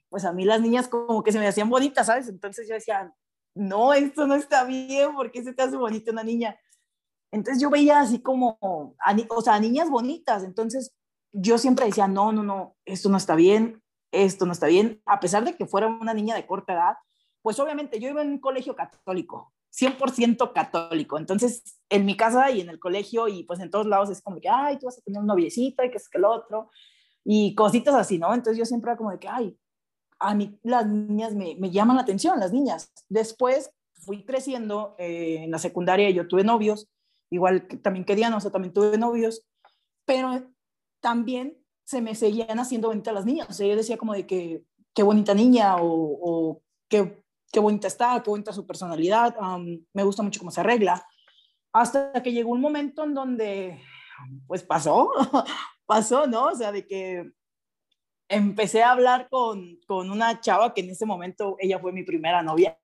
[0.08, 2.28] pues a mí las niñas como que se me hacían bonitas, ¿sabes?
[2.28, 3.14] Entonces yo decía,
[3.54, 6.58] no, esto no está bien, ¿por qué se te hace bonita una niña?
[7.32, 10.92] Entonces yo veía así como, o sea, niñas bonitas, entonces
[11.32, 15.18] yo siempre decía, no, no, no, esto no está bien, esto no está bien, a
[15.18, 16.96] pesar de que fuera una niña de corta edad,
[17.40, 22.60] pues obviamente yo iba en un colegio católico, 100% católico, entonces en mi casa y
[22.60, 25.02] en el colegio y pues en todos lados es como que, ay, tú vas a
[25.02, 26.70] tener un noviecito y que es que el otro,
[27.24, 28.32] y cositas así, ¿no?
[28.34, 29.56] Entonces yo siempre era como de que, ay,
[30.18, 32.92] a mí las niñas me, me llaman la atención, las niñas.
[33.08, 33.70] Después
[34.02, 36.88] fui creciendo eh, en la secundaria yo tuve novios,
[37.30, 39.44] igual que también querían, o sea, también tuve novios,
[40.04, 40.42] pero
[41.00, 43.48] también se me seguían haciendo bonitas las niñas.
[43.50, 47.86] O sea, yo decía como de que qué bonita niña o, o qué, qué, bonita
[47.86, 49.34] está, qué bonita su personalidad,
[49.92, 51.06] me gusta mucho cómo se arregla.
[51.72, 53.80] Hasta que llegó un momento en donde,
[54.46, 55.10] pues pasó,
[55.86, 56.46] pasó, ¿no?
[56.46, 57.30] O sea, de que
[58.28, 62.42] empecé a hablar con, con una chava que en ese momento ella fue mi primera
[62.42, 62.78] novia,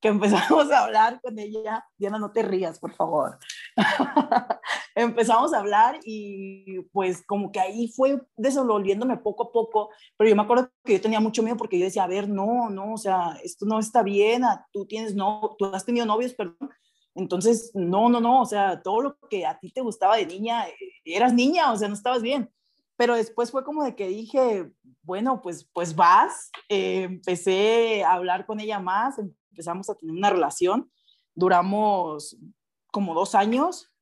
[0.00, 1.84] que empezamos a hablar con ella.
[1.96, 3.38] Diana, no te rías, por favor.
[4.94, 10.36] empezamos a hablar y pues como que ahí fue desenvolviéndome poco a poco, pero yo
[10.36, 12.98] me acuerdo que yo tenía mucho miedo porque yo decía, a ver, no, no, o
[12.98, 14.42] sea, esto no está bien,
[14.72, 16.70] tú tienes, no, tú has tenido novios, perdón,
[17.14, 20.68] entonces, no, no, no, o sea, todo lo que a ti te gustaba de niña,
[20.68, 20.74] eh,
[21.04, 22.50] eras niña, o sea, no estabas bien.
[22.96, 24.70] Pero después fue como de que dije,
[25.02, 26.50] bueno, pues, pues vas.
[26.68, 30.90] Eh, empecé a hablar con ella más, empezamos a tener una relación.
[31.34, 32.36] Duramos
[32.92, 33.92] como dos años,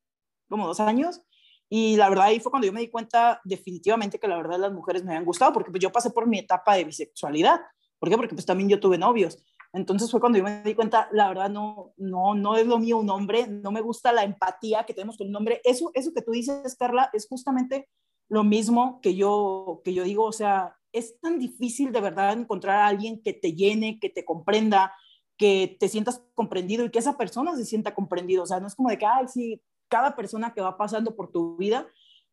[0.48, 1.22] como dos años.
[1.68, 4.72] Y la verdad ahí fue cuando yo me di cuenta definitivamente que la verdad las
[4.72, 7.60] mujeres me habían gustado, porque pues yo pasé por mi etapa de bisexualidad.
[7.98, 8.16] ¿Por qué?
[8.16, 9.38] Porque pues también yo tuve novios.
[9.72, 12.98] Entonces fue cuando yo me di cuenta, la verdad no, no, no es lo mío
[12.98, 15.60] un hombre, no me gusta la empatía que tenemos con un hombre.
[15.64, 17.88] Eso, eso que tú dices, Carla, es justamente
[18.28, 22.80] lo mismo que yo, que yo digo, o sea, es tan difícil de verdad encontrar
[22.80, 24.94] a alguien que te llene, que te comprenda,
[25.38, 28.42] que te sientas comprendido y que esa persona se sienta comprendido.
[28.42, 31.30] O sea, no es como de que, ay, sí, cada persona que va pasando por
[31.30, 31.86] tu vida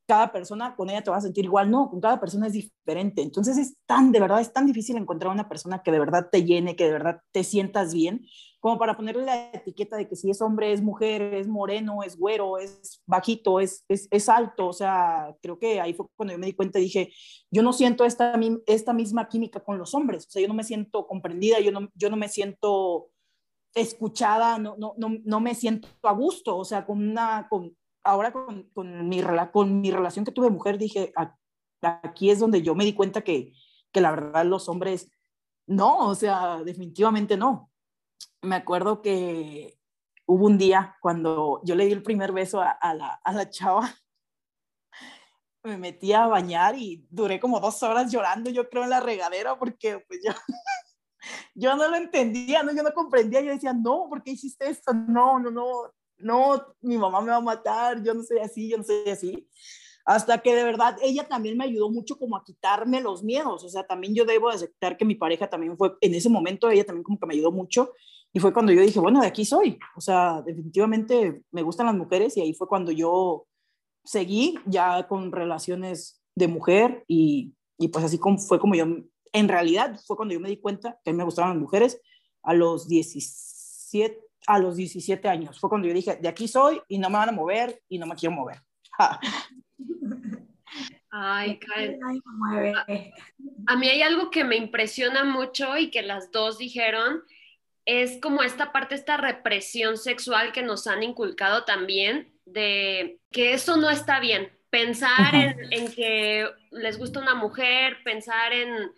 [0.10, 3.22] cada persona con ella te vas a sentir igual, no, con cada persona es diferente.
[3.22, 6.44] Entonces es tan, de verdad, es tan difícil encontrar una persona que de verdad te
[6.44, 8.26] llene, que de verdad te sientas bien,
[8.60, 12.18] como para ponerle la etiqueta de que si es hombre, es mujer, es moreno, es
[12.18, 14.70] güero, es bajito, es, es, es alto.
[14.70, 17.14] O sea, creo que ahí fue cuando yo me di cuenta y dije,
[17.52, 18.34] yo no siento esta,
[18.66, 20.26] esta misma química con los hombres.
[20.26, 23.12] O sea, yo no me siento comprendida, yo no, yo no me siento
[23.76, 27.78] escuchada, no, no, no, no me siento a gusto, o sea, con una, con,
[28.10, 31.14] ahora con, con, mi, con mi relación que tuve mujer, dije,
[31.82, 33.54] aquí es donde yo me di cuenta que,
[33.92, 35.12] que la verdad los hombres,
[35.68, 37.72] no, o sea, definitivamente no.
[38.42, 39.80] Me acuerdo que
[40.26, 43.50] hubo un día cuando yo le di el primer beso a, a, la, a la
[43.50, 43.94] chava,
[45.64, 49.58] me metí a bañar y duré como dos horas llorando, yo creo, en la regadera,
[49.58, 50.32] porque pues yo,
[51.56, 52.74] yo no lo entendía, ¿no?
[52.74, 54.94] yo no comprendía, yo decía, no, ¿por qué hiciste esto?
[54.94, 55.66] No, no, no,
[56.20, 59.48] no, mi mamá me va a matar, yo no soy así, yo no soy así.
[60.06, 63.70] Hasta que de verdad ella también me ayudó mucho como a quitarme los miedos, o
[63.70, 67.04] sea, también yo debo aceptar que mi pareja también fue, en ese momento ella también
[67.04, 67.92] como que me ayudó mucho
[68.34, 71.96] y fue cuando yo dije, bueno, de aquí soy, o sea, definitivamente me gustan las
[71.96, 73.46] mujeres y ahí fue cuando yo
[74.04, 78.86] seguí ya con relaciones de mujer y, y pues así como, fue como yo,
[79.32, 82.02] en realidad fue cuando yo me di cuenta que me gustaban las mujeres
[82.44, 85.60] a los 17, a los 17 años.
[85.60, 88.06] Fue cuando yo dije, de aquí soy y no me van a mover y no
[88.06, 88.62] me quiero mover.
[91.12, 92.00] Ay, Karen.
[92.04, 92.86] A,
[93.68, 97.24] a mí hay algo que me impresiona mucho y que las dos dijeron,
[97.86, 103.78] es como esta parte, esta represión sexual que nos han inculcado también, de que eso
[103.78, 104.52] no está bien.
[104.70, 108.92] Pensar en, en, que les gusta una mujer, pensar en,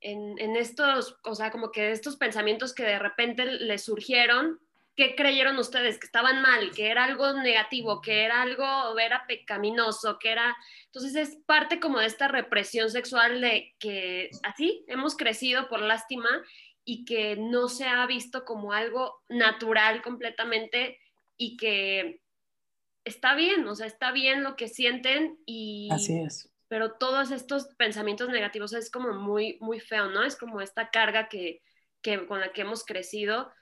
[0.00, 4.58] en, en, estos, o sea, como que estos pensamientos que de repente les surgieron,
[4.96, 5.98] ¿qué creyeron ustedes?
[5.98, 10.56] Que estaban mal, que era algo negativo, que era algo, era pecaminoso, que era...
[10.86, 16.28] Entonces es parte como de esta represión sexual de que así hemos crecido por lástima
[16.84, 20.98] y que no se ha visto como algo natural completamente
[21.36, 22.20] y que
[23.04, 25.88] está bien, o sea, está bien lo que sienten y...
[25.90, 26.48] Así es.
[26.68, 30.22] Pero todos estos pensamientos negativos es como muy, muy feo, ¿no?
[30.24, 31.60] Es como esta carga que,
[32.00, 33.52] que con la que hemos crecido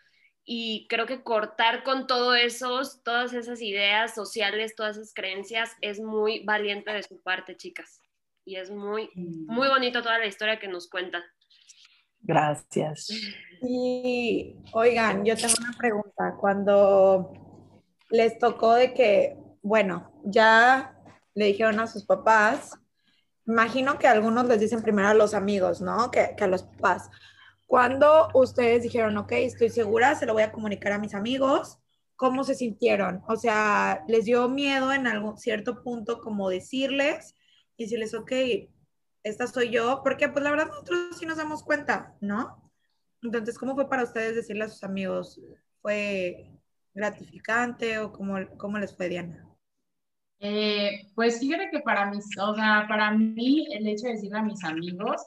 [0.44, 6.00] y creo que cortar con todo esos, todas esas ideas sociales, todas esas creencias es
[6.00, 8.00] muy valiente de su parte, chicas.
[8.44, 11.22] Y es muy, muy bonito toda la historia que nos cuenta.
[12.22, 13.08] Gracias.
[13.62, 16.36] Y oigan, yo tengo una pregunta.
[16.38, 17.32] Cuando
[18.10, 20.96] les tocó de que, bueno, ya
[21.34, 22.78] le dijeron a sus papás,
[23.46, 26.10] imagino que algunos les dicen primero a los amigos, ¿no?
[26.10, 27.10] Que, que a los papás.
[27.70, 31.78] Cuando ustedes dijeron, ok, estoy segura, se lo voy a comunicar a mis amigos,
[32.16, 33.22] ¿cómo se sintieron?
[33.28, 37.36] O sea, ¿les dio miedo en algún cierto punto como decirles
[37.76, 38.32] y decirles, ok,
[39.22, 40.00] esta soy yo?
[40.02, 42.72] Porque pues la verdad nosotros sí nos damos cuenta, ¿no?
[43.22, 45.40] Entonces, ¿cómo fue para ustedes decirle a sus amigos?
[45.80, 46.50] ¿Fue
[46.92, 49.48] gratificante o cómo, cómo les fue, Diana?
[50.40, 54.42] Eh, pues fíjate que para mis, o sea, para mí el hecho de decirle a
[54.42, 55.24] mis amigos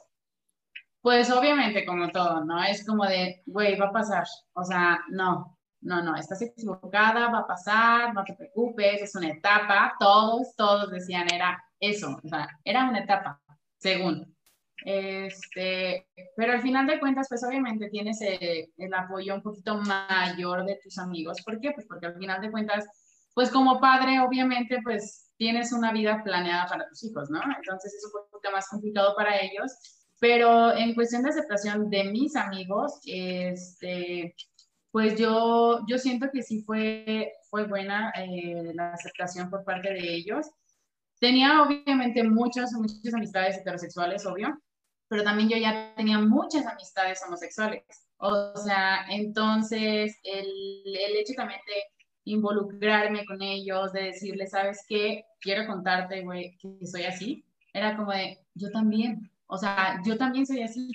[1.04, 2.64] pues obviamente, como todo, ¿no?
[2.64, 4.24] Es como de, güey, va a pasar.
[4.54, 9.28] O sea, no, no, no, estás equivocada, va a pasar, no te preocupes, es una
[9.28, 9.92] etapa.
[10.00, 13.38] Todos, todos decían, era eso, o sea, era una etapa,
[13.76, 14.34] según.
[14.82, 20.64] Este, pero al final de cuentas, pues obviamente tienes el, el apoyo un poquito mayor
[20.64, 21.42] de tus amigos.
[21.44, 21.72] ¿Por qué?
[21.72, 22.86] Pues porque al final de cuentas,
[23.34, 27.42] pues como padre, obviamente, pues tienes una vida planeada para tus hijos, ¿no?
[27.42, 32.36] Entonces es un poquito más complicado para ellos pero en cuestión de aceptación de mis
[32.36, 34.34] amigos, este,
[34.90, 40.14] pues yo, yo siento que sí fue, fue buena eh, la aceptación por parte de
[40.14, 40.46] ellos.
[41.18, 44.60] Tenía obviamente muchas, muchas amistades heterosexuales, obvio,
[45.08, 47.82] pero también yo ya tenía muchas amistades homosexuales.
[48.18, 50.46] O sea, entonces el,
[50.86, 51.82] el hecho también de
[52.24, 55.24] involucrarme con ellos, de decirles, ¿sabes qué?
[55.40, 57.44] Quiero contarte, güey, que soy así.
[57.72, 60.92] Era como de, yo también, O sea, yo también soy así.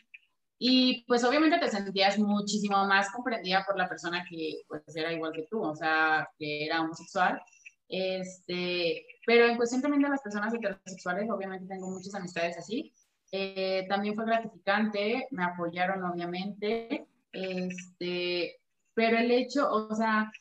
[0.60, 5.32] Y pues obviamente te sentías muchísimo más comprendida por la persona que pues era igual
[5.34, 7.42] que tú, o sea, que era homosexual.
[7.88, 12.94] Este, pero en cuestión también de las personas heterosexuales, obviamente tengo muchas amistades así.
[13.32, 18.60] Eh, también fue gratificante, me apoyaron obviamente, este,
[18.94, 20.32] pero el hecho, o sea,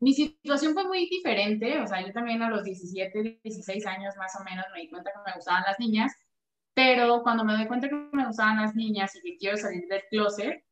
[0.00, 4.34] mi situación fue muy diferente, o sea, yo también a los 17, 16 años más
[4.40, 6.12] o menos me di cuenta que me gustaban las niñas,
[6.74, 10.02] pero cuando me doy cuenta que me gustaban las niñas y que quiero salir del
[10.10, 10.64] closet,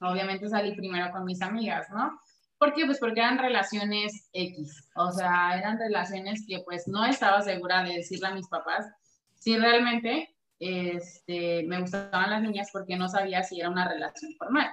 [0.00, 2.18] obviamente salí primero con mis amigas, ¿no?
[2.58, 2.84] ¿Por qué?
[2.84, 7.94] Pues porque eran relaciones X, o sea, eran relaciones que pues no estaba segura de
[7.94, 8.86] decirle a mis papás
[9.34, 14.70] si realmente este, me gustaban las niñas porque no sabía si era una relación formal.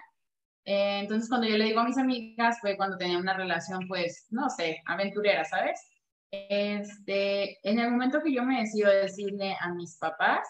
[0.65, 4.27] Eh, entonces, cuando yo le digo a mis amigas, fue cuando tenía una relación, pues,
[4.31, 5.79] no sé, aventurera, ¿sabes?
[6.31, 10.47] Este, en el momento que yo me decido decirle a mis papás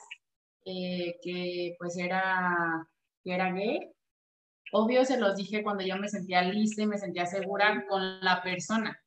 [0.66, 2.88] eh, que pues era,
[3.24, 3.92] que era gay,
[4.72, 8.42] obvio se los dije cuando yo me sentía lista y me sentía segura con la
[8.42, 9.00] persona,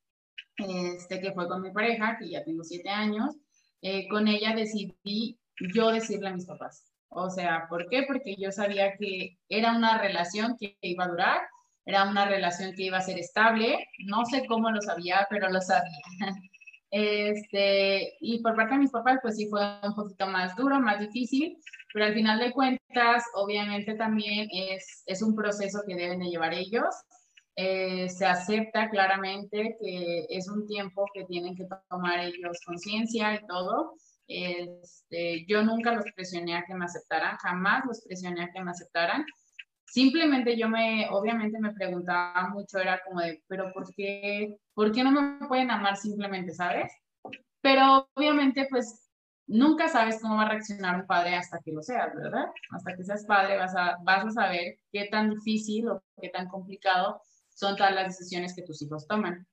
[0.57, 3.37] este, que fue con mi pareja, que ya tengo siete años,
[3.83, 5.39] eh, con ella decidí
[5.75, 6.87] yo decirle a mis papás.
[7.09, 8.05] O sea, ¿por qué?
[8.07, 11.41] Porque yo sabía que era una relación que iba a durar,
[11.85, 13.85] era una relación que iba a ser estable.
[14.07, 16.03] No sé cómo lo sabía, pero lo sabía.
[16.91, 20.99] Este, y por parte de mis papás, pues sí fue un poquito más duro, más
[20.99, 21.57] difícil,
[21.93, 26.53] pero al final de cuentas, obviamente también es, es un proceso que deben de llevar
[26.53, 26.95] ellos.
[27.57, 33.47] Eh, se acepta claramente que es un tiempo que tienen que tomar ellos conciencia y
[33.47, 33.95] todo.
[34.27, 38.71] Este, yo nunca los presioné a que me aceptaran, jamás los presioné a que me
[38.71, 39.25] aceptaran.
[39.91, 45.03] Simplemente yo me, obviamente me preguntaba mucho, era como de, pero ¿por qué, ¿por qué
[45.03, 46.93] no me pueden amar simplemente, sabes?
[47.61, 49.11] Pero obviamente pues
[49.49, 52.47] nunca sabes cómo va a reaccionar un padre hasta que lo seas, ¿verdad?
[52.71, 56.47] Hasta que seas padre vas a, vas a saber qué tan difícil o qué tan
[56.47, 59.45] complicado son todas las decisiones que tus hijos toman.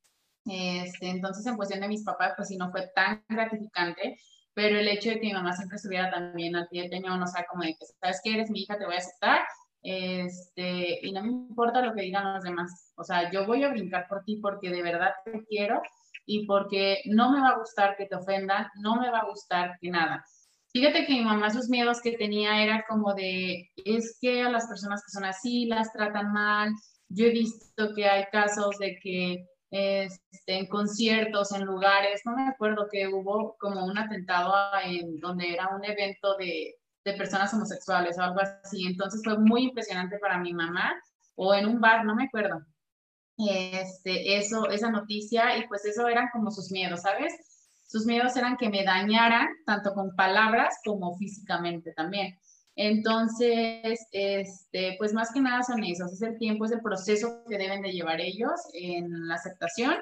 [0.45, 4.17] Este, entonces, en cuestión de mis papás, pues sí no fue tan gratificante,
[4.53, 7.27] pero el hecho de que mi mamá siempre estuviera también al pie del cañón, o
[7.27, 9.41] sea, como de que, ¿sabes que Eres mi hija, te voy a aceptar,
[9.81, 13.69] este, y no me importa lo que digan los demás, o sea, yo voy a
[13.69, 15.81] brincar por ti porque de verdad te quiero
[16.25, 19.77] y porque no me va a gustar que te ofendan, no me va a gustar
[19.79, 20.25] que nada.
[20.73, 24.67] Fíjate que mi mamá sus miedos que tenía era como de, es que a las
[24.67, 26.71] personas que son así las tratan mal.
[27.09, 32.47] Yo he visto que hay casos de que este, en conciertos, en lugares, no me
[32.47, 36.75] acuerdo que hubo como un atentado en donde era un evento de,
[37.07, 38.85] de personas homosexuales o algo así.
[38.85, 40.93] Entonces fue muy impresionante para mi mamá,
[41.35, 42.65] o en un bar, no me acuerdo.
[43.37, 47.33] Este, eso, esa noticia, y pues eso eran como sus miedos, ¿sabes?
[47.87, 52.37] Sus miedos eran que me dañaran tanto con palabras como físicamente también.
[52.75, 57.57] Entonces, este, pues más que nada son esos, es el tiempo, es el proceso que
[57.57, 59.95] deben de llevar ellos en la aceptación.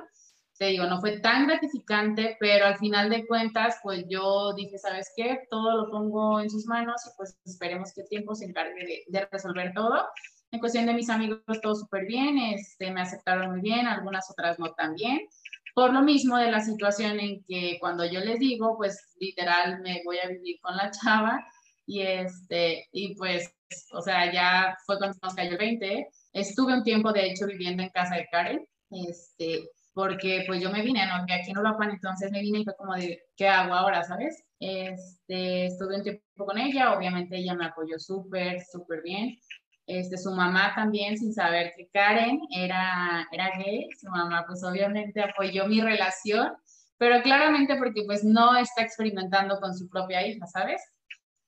[0.57, 5.11] Te digo, no fue tan gratificante, pero al final de cuentas, pues yo dije, ¿sabes
[5.15, 5.47] qué?
[5.49, 9.27] Todo lo pongo en sus manos y pues esperemos que el tiempo se encargue de,
[9.31, 10.05] resolver todo.
[10.51, 14.57] En cuestión de mis amigos, todo súper bien, este, me aceptaron muy bien, algunas otras
[14.57, 15.27] no tan bien.
[15.73, 20.01] Por lo mismo de la situación en que cuando yo les digo, pues literal me
[20.05, 21.45] voy a vivir con la chava,
[21.85, 23.53] y, este, y pues,
[23.91, 26.07] o sea, ya fue cuando nos cayó el 20.
[26.33, 30.81] Estuve un tiempo, de hecho, viviendo en casa de Karen, este, porque pues yo me
[30.81, 31.23] vine, ¿no?
[31.33, 34.43] Aquí no lo entonces me vine y fue como de, ¿qué hago ahora, sabes?
[34.59, 39.39] Este, estuve un tiempo con ella, obviamente ella me apoyó súper, súper bien.
[39.87, 45.21] Este, su mamá también, sin saber que Karen era, era gay, su mamá pues obviamente
[45.21, 46.51] apoyó mi relación,
[46.97, 50.81] pero claramente porque pues no está experimentando con su propia hija, ¿sabes?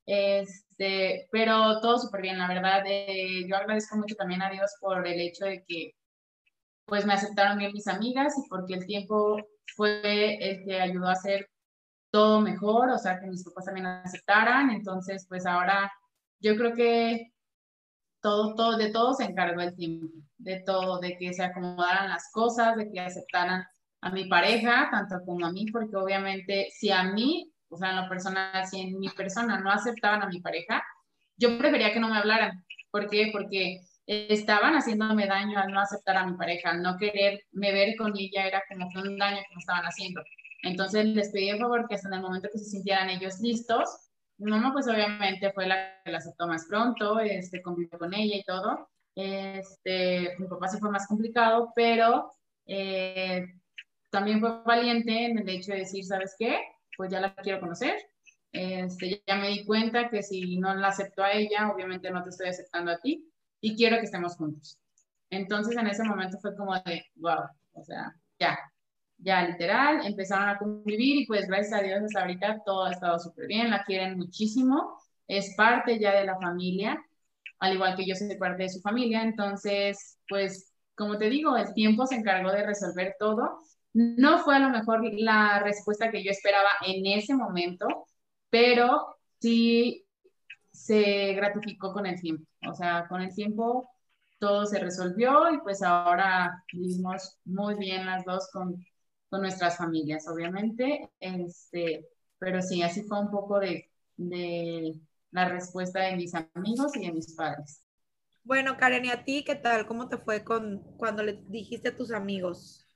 [0.05, 2.81] Este, pero todo súper bien, la verdad.
[2.85, 5.95] Eh, yo agradezco mucho también a Dios por el hecho de que
[6.87, 9.37] pues me aceptaron bien mis amigas y porque el tiempo
[9.75, 11.49] fue el que ayudó a hacer
[12.11, 14.71] todo mejor, o sea, que mis papás también aceptaran.
[14.71, 15.91] Entonces, pues ahora
[16.39, 17.33] yo creo que
[18.21, 20.07] todo, todo, de todo se encargó el tiempo,
[20.37, 23.65] de todo, de que se acomodaran las cosas, de que aceptaran
[24.01, 27.97] a mi pareja, tanto como a mí, porque obviamente si a mí o sea, en
[27.97, 30.83] lo personal, si en mi persona no aceptaban a mi pareja,
[31.37, 32.65] yo prefería que no me hablaran.
[32.91, 33.29] ¿Por qué?
[33.31, 38.13] Porque estaban haciéndome daño al no aceptar a mi pareja, al no quererme ver con
[38.17, 40.23] ella, era como que un daño que me estaban haciendo.
[40.63, 43.89] Entonces les pedí el favor que hasta en el momento que se sintieran ellos listos,
[44.37, 48.37] mi mamá pues obviamente fue la que la aceptó más pronto, este, convivió con ella
[48.37, 48.89] y todo.
[49.15, 52.35] Este, mi papá se fue más complicado, pero
[52.65, 53.45] eh,
[54.11, 56.61] también fue valiente en el hecho de decir, ¿sabes qué?
[56.97, 57.95] pues ya la quiero conocer.
[58.51, 62.29] Este, ya me di cuenta que si no la acepto a ella, obviamente no te
[62.29, 63.31] estoy aceptando a ti
[63.67, 64.79] y quiero que estemos juntos.
[65.29, 68.57] Entonces en ese momento fue como de, wow, o sea, ya,
[69.17, 73.19] ya literal, empezaron a convivir y pues gracias a Dios hasta ahorita todo ha estado
[73.19, 74.97] súper bien, la quieren muchísimo,
[75.27, 76.97] es parte ya de la familia,
[77.59, 81.73] al igual que yo soy parte de su familia, entonces pues como te digo, el
[81.73, 83.59] tiempo se encargó de resolver todo.
[83.93, 87.87] No fue a lo mejor la respuesta que yo esperaba en ese momento,
[88.49, 90.05] pero sí
[90.71, 92.46] se gratificó con el tiempo.
[92.69, 93.89] O sea, con el tiempo
[94.39, 98.83] todo se resolvió y pues ahora vivimos muy bien las dos con,
[99.29, 101.09] con nuestras familias, obviamente.
[101.19, 102.07] Este,
[102.39, 104.99] pero sí, así fue un poco de, de
[105.31, 107.83] la respuesta de mis amigos y de mis padres.
[108.43, 109.85] Bueno, Karen, ¿y a ti qué tal?
[109.87, 112.87] ¿Cómo te fue con cuando le dijiste a tus amigos?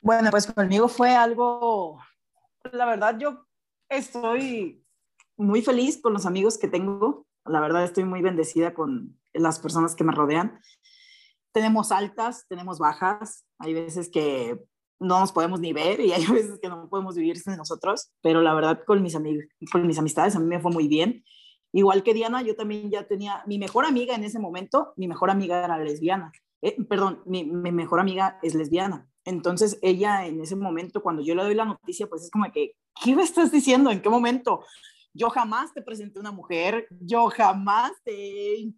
[0.00, 2.00] Bueno, pues conmigo fue algo,
[2.72, 3.46] la verdad yo
[3.88, 4.84] estoy
[5.36, 7.27] muy feliz con los amigos que tengo.
[7.48, 10.60] La verdad estoy muy bendecida con las personas que me rodean.
[11.52, 13.44] Tenemos altas, tenemos bajas.
[13.58, 14.58] Hay veces que
[15.00, 18.42] no nos podemos ni ver y hay veces que no podemos vivir sin nosotros, pero
[18.42, 19.16] la verdad con mis,
[19.70, 21.24] con mis amistades a mí me fue muy bien.
[21.72, 25.30] Igual que Diana, yo también ya tenía mi mejor amiga en ese momento, mi mejor
[25.30, 26.32] amiga era lesbiana.
[26.62, 29.06] Eh, perdón, mi, mi, mejor amiga es lesbiana.
[29.24, 32.72] Entonces ella en ese momento, cuando yo le doy la noticia, pues es como que,
[33.02, 33.90] ¿qué me estás diciendo?
[33.90, 34.64] ¿En qué momento?
[35.14, 38.72] Yo jamás te presenté una mujer, yo jamás te,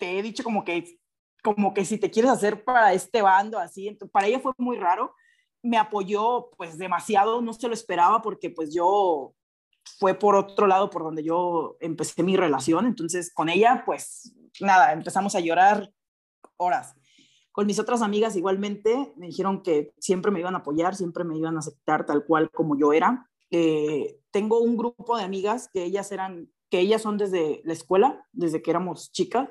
[0.00, 0.98] he dicho como que,
[1.42, 3.88] como que si te quieres hacer para este bando, así.
[3.88, 5.14] Entonces, para ella fue muy raro.
[5.62, 9.34] Me apoyó pues demasiado, no se lo esperaba porque pues yo
[9.98, 12.86] fue por otro lado por donde yo empecé mi relación.
[12.86, 15.88] Entonces con ella pues nada, empezamos a llorar
[16.56, 16.94] horas
[17.52, 21.36] con mis otras amigas igualmente me dijeron que siempre me iban a apoyar, siempre me
[21.36, 23.30] iban a aceptar tal cual como yo era.
[23.52, 28.26] Eh, tengo un grupo de amigas que ellas eran, que ellas son desde la escuela,
[28.32, 29.48] desde que éramos chicas.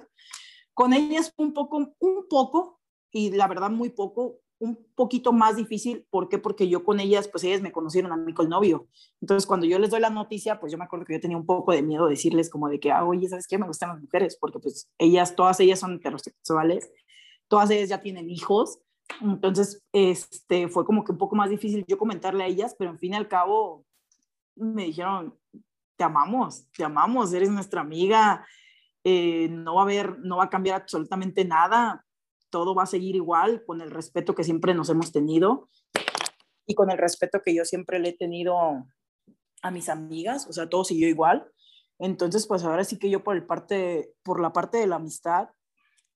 [0.73, 2.81] Con ellas un poco, un poco,
[3.11, 6.05] y la verdad muy poco, un poquito más difícil.
[6.09, 6.37] ¿Por qué?
[6.37, 8.87] Porque yo con ellas, pues ellas me conocieron a mí con el novio.
[9.21, 11.45] Entonces, cuando yo les doy la noticia, pues yo me acuerdo que yo tenía un
[11.45, 13.57] poco de miedo de decirles como de que, ah, oye, ¿sabes qué?
[13.57, 16.91] Me gustan las mujeres, porque pues ellas, todas ellas son heterosexuales
[17.51, 18.79] todas ellas ya tienen hijos,
[19.21, 22.97] entonces este, fue como que un poco más difícil yo comentarle a ellas, pero en
[22.97, 23.85] fin y al cabo
[24.61, 25.37] me dijeron,
[25.97, 28.45] te amamos, te amamos, eres nuestra amiga,
[29.03, 32.05] eh, no va a haber, no va a cambiar absolutamente nada,
[32.49, 35.69] todo va a seguir igual con el respeto que siempre nos hemos tenido
[36.67, 38.85] y con el respeto que yo siempre le he tenido
[39.63, 41.51] a mis amigas, o sea, todo siguió igual.
[41.99, 45.49] Entonces, pues ahora sí que yo por, el parte, por la parte de la amistad,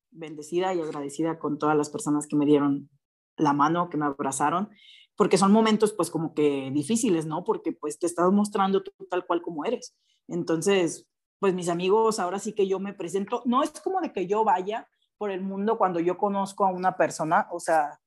[0.10, 2.90] bendecida y agradecida con todas las personas que me dieron
[3.38, 4.70] la mano, que me abrazaron,
[5.16, 7.44] porque son momentos pues como que difíciles, ¿no?
[7.44, 9.96] Porque pues te estás mostrando tú tal cual como eres.
[10.28, 11.08] Entonces,
[11.40, 14.44] pues mis amigos, ahora sí que yo me presento, no es como de que yo
[14.44, 14.88] vaya
[15.18, 18.00] por el mundo cuando yo conozco a una persona, o sea,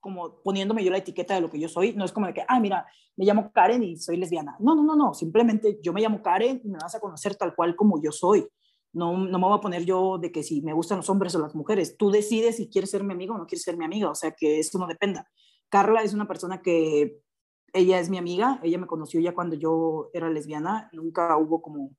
[0.00, 2.44] como poniéndome yo la etiqueta de lo que yo soy, no es como de que,
[2.48, 4.56] ah, mira, me llamo Karen y soy lesbiana.
[4.60, 7.54] No, no, no, no, simplemente yo me llamo Karen y me vas a conocer tal
[7.54, 8.48] cual como yo soy.
[8.92, 11.38] No, no me voy a poner yo de que si me gustan los hombres o
[11.38, 11.96] las mujeres.
[11.96, 14.10] Tú decides si quieres ser mi amigo o no quieres ser mi amiga.
[14.10, 15.30] O sea, que esto no dependa.
[15.70, 17.20] Carla es una persona que
[17.72, 18.60] ella es mi amiga.
[18.62, 20.90] Ella me conoció ya cuando yo era lesbiana.
[20.92, 21.96] Nunca hubo como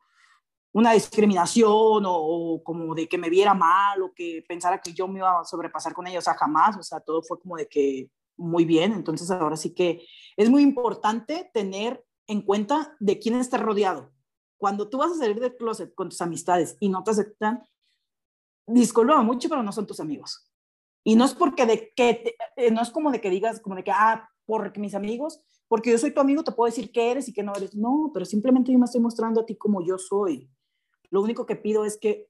[0.74, 5.20] una discriminación o, como de que me viera mal o que pensara que yo me
[5.20, 6.20] iba a sobrepasar con ella.
[6.20, 6.78] O sea, jamás.
[6.78, 8.94] O sea, todo fue como de que muy bien.
[8.94, 10.06] Entonces, ahora sí que
[10.38, 14.12] es muy importante tener en cuenta de quién está rodeado
[14.62, 17.64] cuando tú vas a salir del closet con tus amistades y no te aceptan,
[18.68, 20.51] disculpa mucho, pero no son tus amigos.
[21.04, 23.84] Y no es porque de que, eh, no es como de que digas, como de
[23.84, 27.28] que, ah, porque mis amigos, porque yo soy tu amigo, te puedo decir qué eres
[27.30, 27.76] y qué no eres.
[27.76, 30.50] No, pero simplemente yo me estoy mostrando a ti como yo soy.
[31.10, 32.28] Lo único que pido es que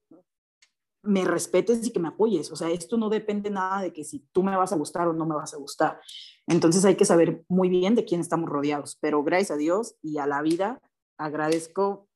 [1.04, 2.52] me respetes y que me apoyes.
[2.52, 5.14] O sea, esto no depende nada de que si tú me vas a gustar o
[5.14, 6.00] no me vas a gustar.
[6.48, 8.98] Entonces hay que saber muy bien de quién estamos rodeados.
[9.02, 10.80] Pero gracias a Dios y a la vida
[11.18, 12.08] agradezco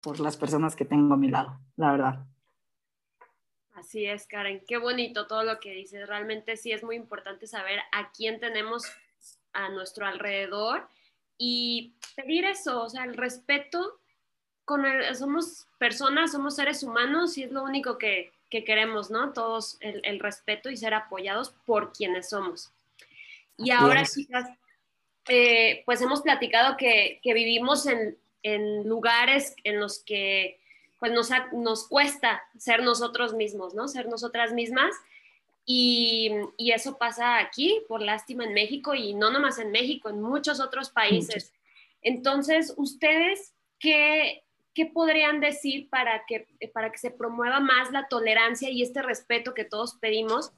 [0.00, 2.26] por las personas que tengo a mi lado, la verdad.
[3.78, 4.60] Así es, Karen.
[4.66, 6.08] Qué bonito todo lo que dices.
[6.08, 8.84] Realmente sí es muy importante saber a quién tenemos
[9.52, 10.88] a nuestro alrededor
[11.36, 14.00] y pedir eso, o sea, el respeto.
[14.64, 19.32] Con somos personas, somos seres humanos y es lo único que, queremos, ¿no?
[19.32, 22.72] Todos el, respeto y ser apoyados por quienes somos.
[23.56, 24.48] Y ahora, chicas,
[25.28, 30.58] eh, pues hemos platicado que, que vivimos en, en lugares en los que
[30.98, 33.88] pues nos, nos cuesta ser nosotros mismos, ¿no?
[33.88, 34.94] Ser nosotras mismas.
[35.64, 40.22] Y, y, eso pasa aquí, por lástima, en México y no nomás en México, en
[40.22, 41.52] muchos otros países.
[42.00, 44.44] Entonces, ¿ustedes qué,
[44.74, 49.52] qué podrían decir para que, para que se promueva más la tolerancia y este respeto
[49.52, 50.52] que todos pedimos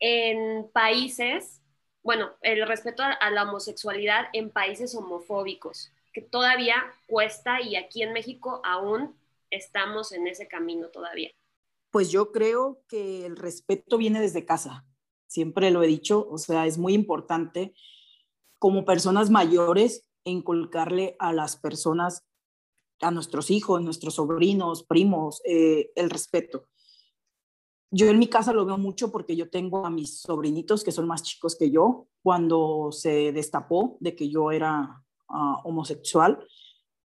[0.00, 1.62] en países,
[2.02, 6.76] bueno, el respeto a, la homosexualidad en países homofóbicos, que todavía
[7.06, 9.16] cuesta y aquí en México aún
[9.50, 11.30] estamos en ese camino todavía?
[11.90, 14.86] Pues yo creo que el respeto viene desde casa.
[15.26, 17.74] Siempre lo he dicho, o sea, es muy importante
[18.58, 22.24] como personas mayores inculcarle a las personas,
[23.00, 26.68] a nuestros hijos, nuestros sobrinos, primos, eh, el respeto.
[27.90, 31.06] Yo en mi casa lo veo mucho porque yo tengo a mis sobrinitos que son
[31.06, 32.08] más chicos que yo.
[32.22, 36.44] Cuando se destapó de que yo era ah, homosexual,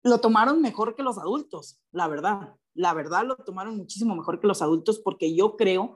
[0.05, 2.53] lo tomaron mejor que los adultos, la verdad.
[2.75, 5.95] La verdad lo tomaron muchísimo mejor que los adultos porque yo creo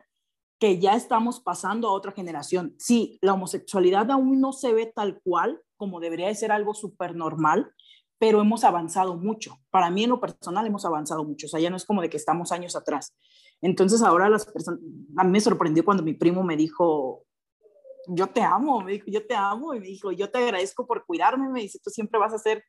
[0.57, 2.74] que ya estamos pasando a otra generación.
[2.80, 7.16] Sí, la homosexualidad aún no se ve tal cual como debería de ser algo súper
[7.16, 7.72] normal,
[8.18, 9.57] pero hemos avanzado mucho.
[9.70, 12.10] Para mí en lo personal hemos avanzado mucho, o sea, ya no es como de
[12.10, 13.16] que estamos años atrás.
[13.62, 14.82] Entonces ahora las personas,
[15.18, 17.26] a mí me sorprendió cuando mi primo me dijo,
[18.07, 21.05] yo te amo, me dijo, yo te amo, y me dijo, yo te agradezco por
[21.05, 22.64] cuidarme, me dice, tú siempre vas a ser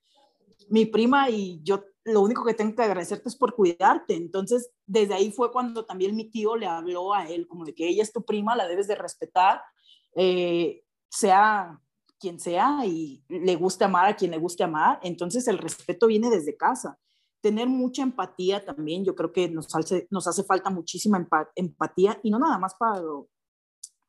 [0.69, 4.15] mi prima y yo lo único que tengo que agradecerte es por cuidarte.
[4.15, 7.89] Entonces, desde ahí fue cuando también mi tío le habló a él, como de que
[7.89, 9.63] ella es tu prima, la debes de respetar,
[10.15, 11.81] eh, sea
[12.19, 14.99] quien sea y le guste amar a quien le guste amar.
[15.03, 16.99] Entonces, el respeto viene desde casa
[17.41, 22.31] tener mucha empatía también, yo creo que nos hace, nos hace falta muchísima empatía y
[22.31, 23.29] no nada más para lo,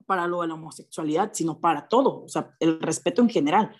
[0.06, 3.76] para lo de la homosexualidad, sino para todo, o sea, el respeto en general.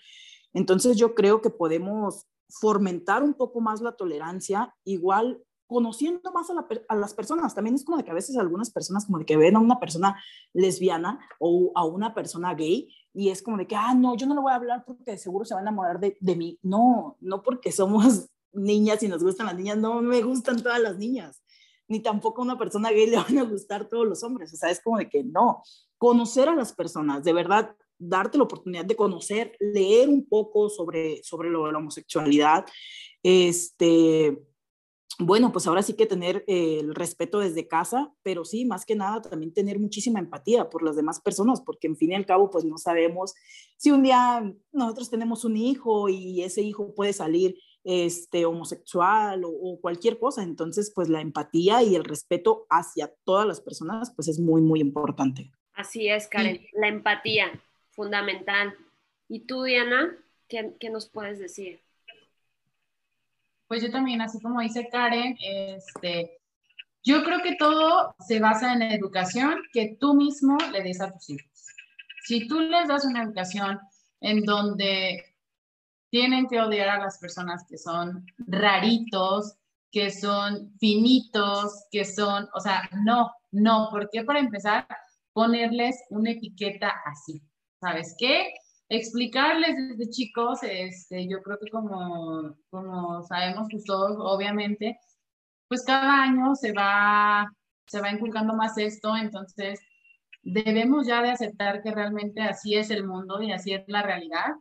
[0.54, 2.26] Entonces yo creo que podemos
[2.60, 7.54] fomentar un poco más la tolerancia, igual conociendo más a, las personas.
[7.54, 9.80] También es como de que a veces algunas personas como de que ven a una
[9.80, 10.22] persona
[10.52, 14.34] lesbiana o a una persona gay y es como de que, ah, no, yo no
[14.34, 16.58] le voy a hablar porque seguro se va a enamorar de, de mí.
[16.62, 20.98] No, no porque somos niñas y nos gustan las niñas, no me gustan todas las
[20.98, 21.42] niñas,
[21.88, 24.70] ni tampoco a una persona gay le van a gustar todos los hombres, o sea,
[24.70, 25.62] es como de que no,
[25.96, 31.22] conocer a las personas, de verdad, darte la oportunidad de conocer, leer un poco sobre,
[31.22, 32.66] sobre lo de la homosexualidad,
[33.22, 34.36] este,
[35.18, 39.22] bueno, pues ahora sí que tener el respeto desde casa, pero sí, más que nada
[39.22, 42.64] también tener muchísima empatía por las demás personas, porque en fin y al cabo, pues
[42.64, 43.34] no sabemos
[43.76, 49.78] si un día nosotros tenemos un hijo y ese hijo puede salir este, homosexual o,
[49.80, 50.42] cualquier cosa.
[50.42, 54.80] Entonces, pues la empatía y el respeto hacia todas las personas, pues es muy, muy
[54.80, 55.52] importante.
[55.74, 57.50] Así es, Karen, la empatía,
[57.92, 58.74] fundamental.
[59.28, 60.16] ¿Y tú, Diana,
[60.48, 61.82] qué, qué, nos puedes decir?
[63.68, 66.38] Pues yo también, así como dice Karen, este,
[67.02, 71.12] yo creo que todo se basa en la educación que tú mismo le des a
[71.12, 71.66] tus hijos.
[72.24, 73.80] Si tú les das una educación
[74.20, 75.24] en donde
[76.10, 79.54] tienen que odiar a las personas que son raritos,
[79.90, 84.86] que son finitos, que son, o sea, no, no, porque para empezar
[85.32, 87.42] ponerles una etiqueta así?
[87.82, 88.54] ¿Sabes qué?
[88.88, 95.00] Explicarles desde chicos, este, yo creo que como, como sabemos pues todos, obviamente,
[95.66, 97.50] pues cada año se va,
[97.88, 99.80] se va inculcando más esto, entonces
[100.42, 104.52] debemos ya de aceptar que realmente así es el mundo y así es la realidad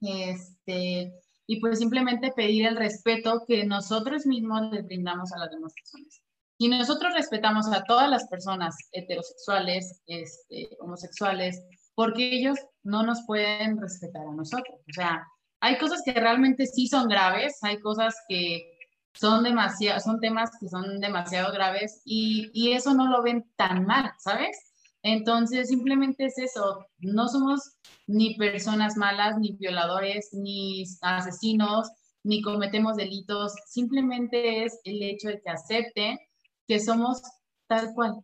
[0.00, 1.12] este,
[1.46, 6.20] y pues simplemente pedir el respeto que nosotros mismos les brindamos a las demás personas.
[6.58, 11.62] Y nosotros respetamos a todas las personas heterosexuales, este, homosexuales,
[11.96, 14.78] porque ellos no nos pueden respetar a nosotros.
[14.88, 15.26] O sea,
[15.60, 18.78] hay cosas que realmente sí son graves, hay cosas que
[19.14, 23.86] son demasiado, son temas que son demasiado graves y, y eso no lo ven tan
[23.86, 24.56] mal, ¿sabes?
[25.02, 31.88] Entonces, simplemente es eso, no somos ni personas malas, ni violadores, ni asesinos,
[32.24, 36.18] ni cometemos delitos, simplemente es el hecho de que acepten
[36.66, 37.22] que somos
[37.68, 38.16] tal cual.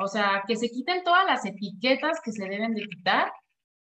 [0.00, 3.30] O sea, que se quiten todas las etiquetas que se deben de quitar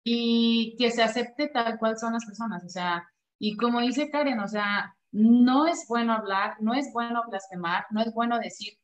[0.03, 2.64] y que se acepte tal cual son las personas.
[2.64, 3.07] O sea,
[3.38, 8.01] y como dice Karen, o sea, no es bueno hablar, no es bueno blasfemar, no
[8.01, 8.74] es bueno decir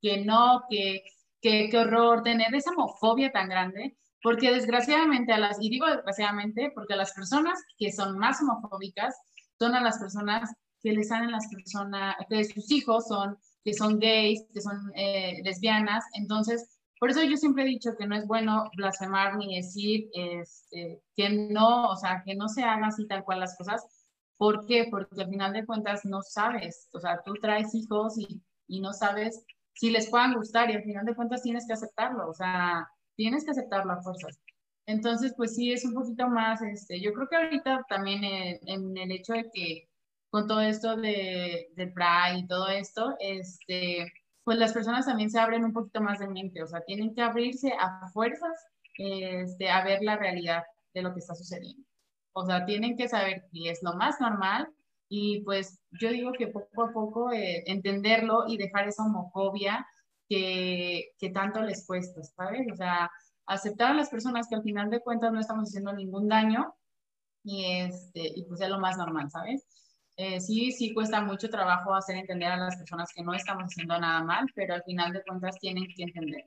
[0.00, 1.02] que no, que
[1.42, 6.94] qué, horror tener esa homofobia tan grande, porque desgraciadamente a las, y digo desgraciadamente, porque
[6.94, 9.14] a las personas que son más homofóbicas
[9.58, 13.98] son a las personas que les salen las personas, que sus hijos son, que son
[13.98, 18.26] gays, que son eh, lesbianas, entonces, por eso yo siempre he dicho que no es
[18.26, 23.24] bueno blasfemar ni decir este, que no, o sea, que no se hagan así tal
[23.24, 23.84] cual las cosas.
[24.36, 24.88] ¿Por qué?
[24.90, 28.92] Porque al final de cuentas no sabes, o sea, tú traes hijos y, y no
[28.92, 29.44] sabes
[29.74, 33.44] si les puedan gustar y al final de cuentas tienes que aceptarlo, o sea, tienes
[33.44, 34.38] que aceptarlo a fuerzas.
[34.86, 39.12] Entonces, pues sí, es un poquito más, este, yo creo que ahorita también en, el
[39.12, 39.88] hecho de que
[40.34, 44.12] con todo esto de, del Pride y todo esto, este,
[44.42, 47.22] pues las personas también se abren un poquito más de mente, o sea, tienen que
[47.22, 48.66] abrirse a fuerzas
[48.98, 51.86] este, a ver la realidad de lo que está sucediendo.
[52.32, 54.66] O sea, tienen que saber que es lo más normal
[55.08, 59.86] y pues yo digo que poco a poco eh, entenderlo y dejar esa homofobia
[60.28, 62.66] que, que tanto les cuesta, ¿sabes?
[62.72, 63.08] O sea,
[63.46, 66.74] aceptar a las personas que al final de cuentas no estamos haciendo ningún daño
[67.44, 69.64] y, este, y pues es lo más normal, ¿sabes?
[70.16, 73.98] Eh, sí, sí cuesta mucho trabajo hacer entender a las personas que no estamos haciendo
[73.98, 76.44] nada mal, pero al final de cuentas tienen que entender.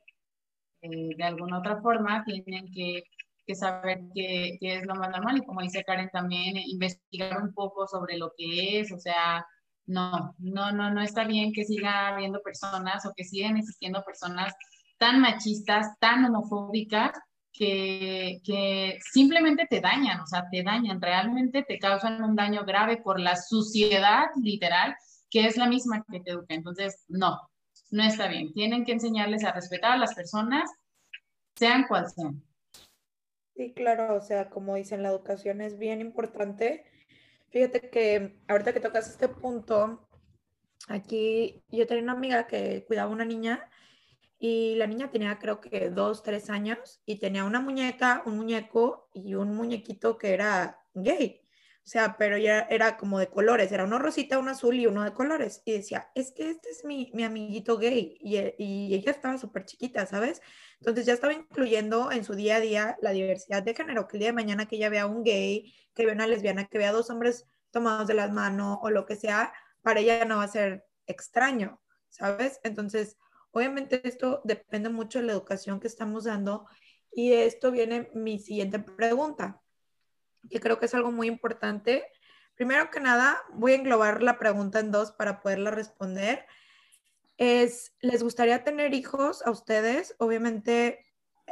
[0.81, 3.03] Eh, de alguna otra forma, tienen que,
[3.45, 7.53] que saber qué, qué, es lo más normal y como dice Karen también, investigar un
[7.53, 9.45] poco sobre lo que es, o sea,
[9.85, 14.53] no, no, no, no está bien que siga habiendo personas o que sigan existiendo personas
[14.97, 17.11] tan machistas, tan homofóbicas,
[17.57, 22.97] que, que, simplemente te dañan, o sea, te dañan, realmente te causan un daño grave
[22.97, 24.95] por la suciedad literal,
[25.29, 26.53] que es la misma que te educa.
[26.53, 27.39] Entonces, no,
[27.89, 28.53] no está bien.
[28.53, 30.69] Tienen que enseñarles a respetar a las personas,
[31.55, 32.43] sean cual sean.
[33.55, 36.85] Sí, claro, o sea, como dicen, la educación es bien importante.
[37.49, 40.07] Fíjate que ahorita que tocas este punto,
[40.87, 43.67] aquí yo tenía una amiga que cuidaba una niña
[44.39, 49.09] y la niña tenía creo que dos, tres años y tenía una muñeca, un muñeco
[49.13, 51.41] y un muñequito que era gay.
[51.87, 55.05] O sea, pero ya era como de colores, era uno rosita, uno azul y uno
[55.05, 55.61] de colores.
[55.63, 58.17] Y decía, es que este es mi, mi amiguito gay.
[58.19, 60.41] Y, y ella estaba súper chiquita, ¿sabes?
[60.81, 64.19] Entonces ya estaba incluyendo en su día a día la diversidad de género, que el
[64.19, 67.09] día de mañana que ella vea un gay, que vea una lesbiana, que vea dos
[67.09, 70.85] hombres tomados de las manos o lo que sea, para ella no va a ser
[71.05, 72.59] extraño, ¿sabes?
[72.63, 73.15] Entonces,
[73.51, 76.67] Obviamente esto depende mucho de la educación que estamos dando
[77.11, 79.61] y de esto viene mi siguiente pregunta,
[80.49, 82.05] que creo que es algo muy importante.
[82.55, 86.45] Primero que nada, voy a englobar la pregunta en dos para poderla responder.
[87.37, 90.15] Es, ¿les gustaría tener hijos a ustedes?
[90.19, 91.05] Obviamente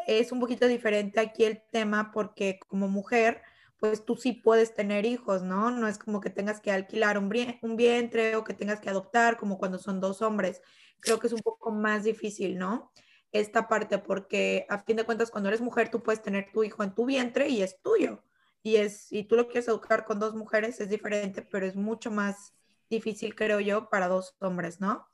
[0.07, 3.41] es un poquito diferente aquí el tema porque como mujer,
[3.79, 5.71] pues tú sí puedes tener hijos, ¿no?
[5.71, 9.57] No es como que tengas que alquilar un, vientre o que tengas que adoptar como
[9.57, 10.61] cuando son dos hombres
[10.99, 12.91] creo que es un poco más difícil, ¿no?
[13.31, 16.83] Esta parte, porque a fin de cuentas, cuando eres mujer, tú puedes tener tu hijo
[16.83, 18.23] en tu vientre y es tuyo.
[18.63, 22.09] Y, es, y tú lo quieres educar con dos mujeres, es diferente, pero es mucho
[22.09, 22.53] más
[22.89, 25.07] difícil, creo yo, para dos hombres, ¿no?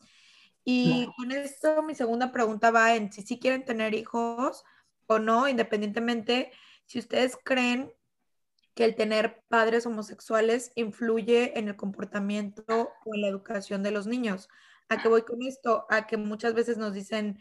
[0.64, 4.64] Y con esto mi segunda pregunta va en si sí quieren tener hijos
[5.08, 6.52] o no, independientemente
[6.86, 7.92] si ustedes creen
[8.76, 14.08] que el tener padres homosexuales influye en el comportamiento o en la educación de los
[14.08, 14.50] niños.
[14.92, 15.86] ¿A qué voy con esto?
[15.90, 17.40] A que muchas veces nos dicen,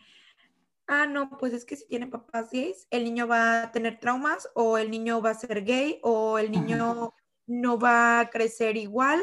[0.86, 4.48] ah, no, pues es que si tiene papás gays, el niño va a tener traumas
[4.54, 7.12] o el niño va a ser gay o el niño
[7.48, 9.20] no va a crecer igual.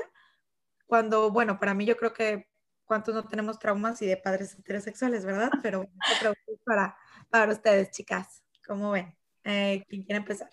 [0.88, 2.50] Cuando, bueno, para mí yo creo que
[2.84, 5.50] cuántos no tenemos traumas y de padres heterosexuales, ¿verdad?
[5.64, 6.34] Pero bueno,
[6.66, 6.98] para,
[7.30, 9.16] para ustedes, chicas, ¿cómo ven?
[9.46, 10.50] Eh, ¿Quién quiere empezar?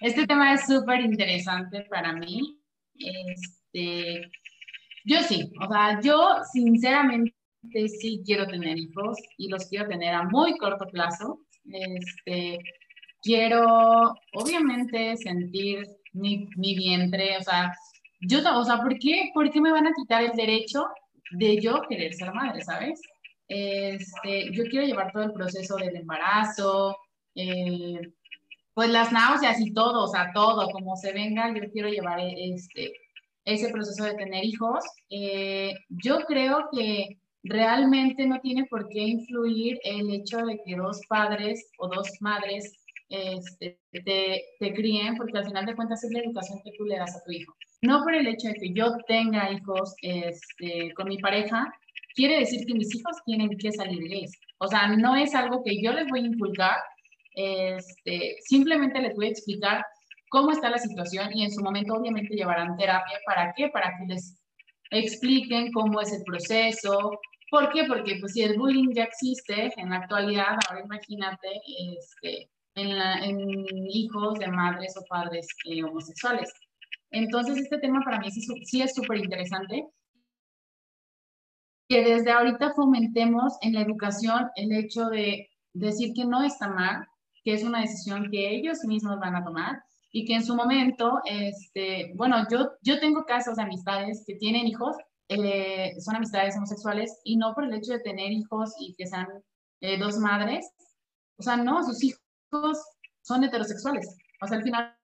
[0.00, 2.60] Este tema es súper interesante para mí.
[2.98, 4.28] Este,
[5.06, 7.32] yo sí, o sea, yo sinceramente
[7.86, 11.40] sí quiero tener hijos y los quiero tener a muy corto plazo.
[11.64, 12.58] Este,
[13.22, 17.72] quiero, obviamente, sentir mi, mi vientre, o sea,
[18.20, 20.86] yo, o sea, ¿por qué, ¿por qué me van a quitar el derecho
[21.32, 23.00] de yo querer ser madre, sabes?
[23.46, 26.96] Este, yo quiero llevar todo el proceso del embarazo,
[27.36, 28.00] eh,
[28.74, 32.92] pues las náuseas y todo, o sea, todo, como se venga, yo quiero llevar este,
[33.46, 34.84] ese proceso de tener hijos.
[35.08, 41.00] Eh, yo creo que realmente no tiene por qué influir el hecho de que dos
[41.08, 42.74] padres o dos madres
[43.08, 46.98] este, te, te, críen, porque al final de cuentas es la educación que tú le
[46.98, 47.54] das a tu hijo.
[47.82, 51.72] No por el hecho de que yo tenga hijos este, con mi pareja,
[52.14, 54.32] quiere decir que mis hijos tienen que salir gays.
[54.58, 56.78] O sea, no es algo que yo les voy a inculcar,
[57.34, 59.84] este, simplemente les voy a explicar
[60.36, 63.18] cómo está la situación y en su momento obviamente llevarán terapia.
[63.24, 63.70] ¿Para qué?
[63.70, 64.38] Para que les
[64.90, 67.18] expliquen cómo es el proceso.
[67.50, 67.84] ¿Por qué?
[67.84, 71.48] Porque pues si el bullying ya existe en la actualidad, ahora imagínate
[71.96, 73.38] este, en,
[73.88, 76.52] hijos de madres o padres eh, homosexuales.
[77.10, 79.86] Entonces este tema para mí sí, sí es súper interesante
[81.88, 87.06] que desde ahorita fomentemos en la educación el hecho de decir que no está mal,
[87.42, 89.86] que es una decisión que ellos mismos van a tomar
[90.16, 94.66] y que en su momento, este, bueno, yo, yo tengo casos de amistades que tienen
[94.66, 94.96] hijos,
[95.28, 99.28] eh, son amistades homosexuales y no por el hecho de tener hijos y que sean
[99.82, 100.70] eh, dos madres,
[101.36, 102.82] o sea, no, sus hijos
[103.20, 104.16] son heterosexuales.
[104.40, 104.96] O sea, al final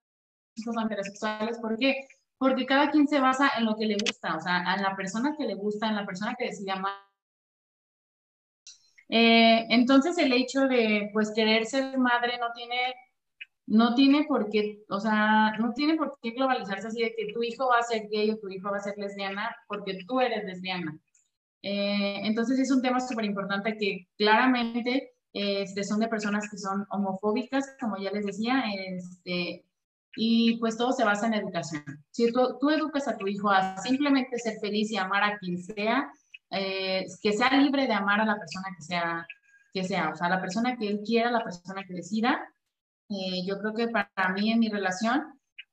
[0.56, 1.58] son heterosexuales.
[1.58, 2.08] ¿Por qué?
[2.38, 5.34] Porque cada quien se basa en lo que le gusta, o sea, en la persona
[5.36, 6.94] que le gusta, en la persona que decide amar.
[9.10, 12.94] Eh, entonces el hecho de pues querer ser madre no tiene
[13.72, 17.42] no tiene por qué, o sea, no tiene por qué globalizarse así de que tu
[17.42, 20.44] hijo va a ser gay o tu hijo va a ser lesbiana porque tú eres
[20.44, 20.98] lesbiana.
[21.62, 26.86] Eh, entonces es un tema súper importante que claramente este, son de personas que son
[26.90, 29.64] homofóbicas, como ya les decía, este,
[30.16, 31.82] y pues todo se basa en educación.
[32.10, 36.12] Si tú, educas a tu hijo a simplemente ser feliz y amar a quien sea,
[36.50, 39.26] eh, que sea libre de amar a la persona que sea,
[39.72, 42.51] que sea, o sea, la persona que él quiera, la persona que decida,
[43.12, 45.22] eh, yo creo que para mí en mi relación,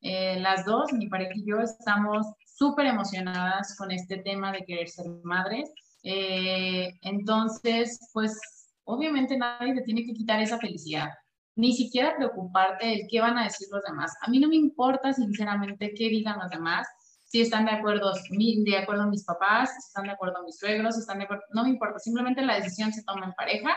[0.02, 4.90] eh, las dos, mi pareja y yo, estamos súper emocionadas con este tema de querer
[4.90, 5.72] ser madres.
[6.04, 8.38] Eh, entonces, pues
[8.84, 11.10] obviamente nadie te tiene que quitar esa felicidad,
[11.56, 14.14] ni siquiera preocuparte del qué van a decir los demás.
[14.22, 16.88] A mí no me importa sinceramente qué digan los demás,
[17.26, 21.02] si están de acuerdo, de acuerdo mis papás, si están de acuerdo mis suegros, si
[21.02, 23.76] están de acuerdo, no me importa, simplemente la decisión se toma en pareja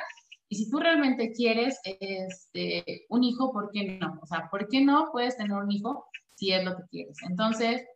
[0.53, 4.19] y si tú realmente quieres este, un hijo, ¿por qué no?
[4.21, 6.05] O sea, ¿por qué no puedes tener un hijo
[6.37, 7.17] si es lo que quieres?
[7.27, 7.87] Entonces,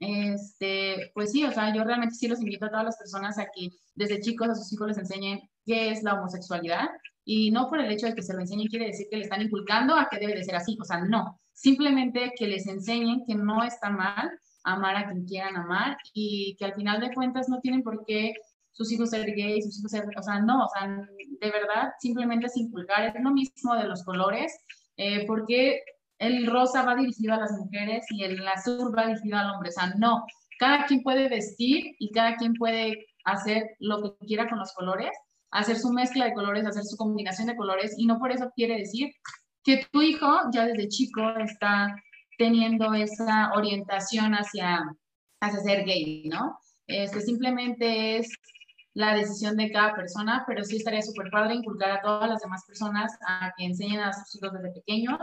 [0.00, 3.46] este, pues sí, o sea, yo realmente sí los invito a todas las personas a
[3.54, 6.88] que desde chicos a sus hijos les enseñen qué es la homosexualidad
[7.24, 9.42] y no por el hecho de que se lo enseñen quiere decir que le están
[9.42, 13.36] inculcando a que debe de ser así, o sea, no, simplemente que les enseñen que
[13.36, 14.28] no está mal
[14.64, 18.34] amar a quien quieran amar y que al final de cuentas no tienen por qué
[18.78, 22.46] sus hijos ser gays, sus hijos ser, o sea, no, o sea, de verdad, simplemente
[22.46, 24.56] es inculcar, es lo mismo de los colores,
[24.96, 25.82] eh, porque
[26.18, 29.72] el rosa va dirigido a las mujeres y el azul va dirigido al hombre, o
[29.72, 30.24] sea, no,
[30.60, 35.10] cada quien puede vestir y cada quien puede hacer lo que quiera con los colores,
[35.50, 38.78] hacer su mezcla de colores, hacer su combinación de colores, y no por eso quiere
[38.78, 39.10] decir
[39.64, 41.96] que tu hijo ya desde chico está
[42.38, 44.84] teniendo esa orientación hacia,
[45.40, 46.56] hacia ser gay, ¿no?
[46.86, 48.30] Este, simplemente es
[48.98, 52.64] la decisión de cada persona, pero sí estaría súper padre inculcar a todas las demás
[52.66, 55.20] personas a que enseñen a sus hijos desde pequeños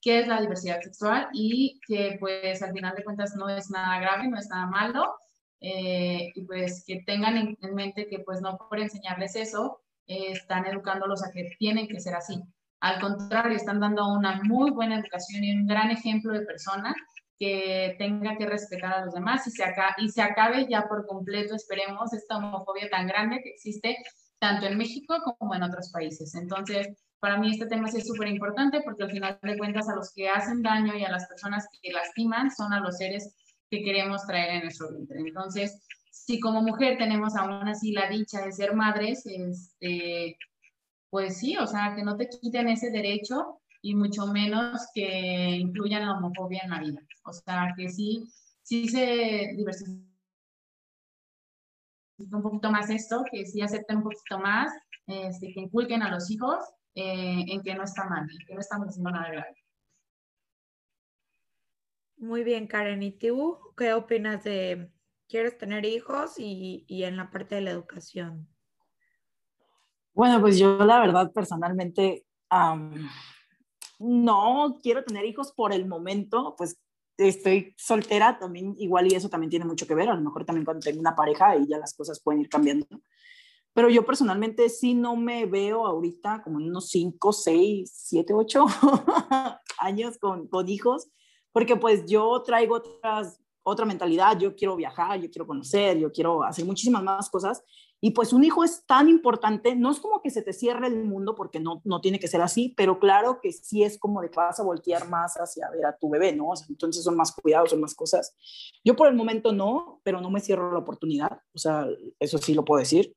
[0.00, 4.00] qué es la diversidad sexual y que pues al final de cuentas no es nada
[4.00, 5.16] grave, no es nada malo
[5.60, 10.64] eh, y pues que tengan en, mente que pues no por enseñarles eso eh, están
[10.64, 12.42] educándolos a que tienen que ser así.
[12.80, 16.94] Al contrario, están dando una muy buena educación y un gran ejemplo de persona
[17.40, 21.06] que tenga que respetar a los demás y se, acabe, y se acabe ya por
[21.06, 23.96] completo, esperemos, esta homofobia tan grande que existe
[24.38, 26.34] tanto en México como en otros países.
[26.34, 26.88] Entonces,
[27.18, 30.28] para mí este tema es súper importante porque al final de cuentas a los que
[30.28, 33.34] hacen daño y a las personas que lastiman son a los seres
[33.70, 35.20] que queremos traer en nuestro vientre.
[35.20, 40.36] Entonces, si como mujer tenemos aún así la dicha de ser madres, este,
[41.08, 46.06] pues sí, o sea, que no te quiten ese derecho y mucho menos que incluyan
[46.06, 47.00] la homofobia en la vida.
[47.24, 48.28] O sea, que sí,
[48.62, 50.06] sí se diversifica
[52.18, 54.72] un poquito más esto, que sí acepten un poquito más,
[55.06, 56.58] este, que inculquen a los hijos
[56.94, 59.56] eh, en que no está mal, que no estamos haciendo nada grave.
[62.18, 63.02] Muy bien, Karen.
[63.02, 64.92] ¿Y tú qué opinas de
[65.26, 68.46] quieres tener hijos y, y en la parte de la educación?
[70.12, 72.26] Bueno, pues yo la verdad personalmente
[74.00, 76.80] no quiero tener hijos por el momento, pues
[77.18, 80.64] estoy soltera también, igual y eso también tiene mucho que ver, a lo mejor también
[80.64, 82.86] cuando tengo una pareja y ya las cosas pueden ir cambiando.
[83.74, 88.64] Pero yo personalmente sí no me veo ahorita como en unos 5, 6, 7, 8
[89.78, 91.08] años con, con hijos,
[91.52, 96.42] porque pues yo traigo otras, otra mentalidad, yo quiero viajar, yo quiero conocer, yo quiero
[96.42, 97.62] hacer muchísimas más cosas
[98.02, 101.04] y pues un hijo es tan importante, no es como que se te cierre el
[101.04, 104.30] mundo, porque no, no tiene que ser así, pero claro que sí es como de
[104.30, 106.52] que vas a voltear más hacia ver a tu bebé, ¿no?
[106.68, 108.34] entonces son más cuidados, son más cosas.
[108.84, 111.86] Yo por el momento no, pero no me cierro la oportunidad, o sea,
[112.18, 113.14] eso sí lo puedo decir.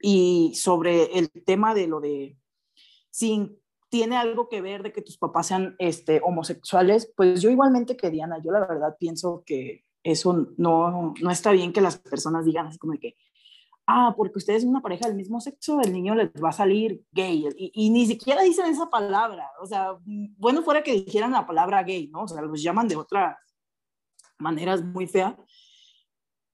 [0.00, 2.38] Y sobre el tema de lo de
[3.10, 3.60] si
[3.90, 8.10] tiene algo que ver de que tus papás sean este, homosexuales, pues yo igualmente que
[8.10, 12.68] Diana, yo la verdad pienso que eso no, no está bien que las personas digan
[12.68, 13.16] así como de que,
[13.90, 17.02] ah, porque ustedes son una pareja del mismo sexo, el niño les va a salir
[17.12, 17.46] gay.
[17.56, 19.50] Y, ni siquiera dicen esa palabra.
[19.60, 22.22] O sea, bueno fuera que dijeran la palabra gay, ¿no?
[22.22, 23.36] O sea, los llaman de otras
[24.38, 25.36] maneras muy fea.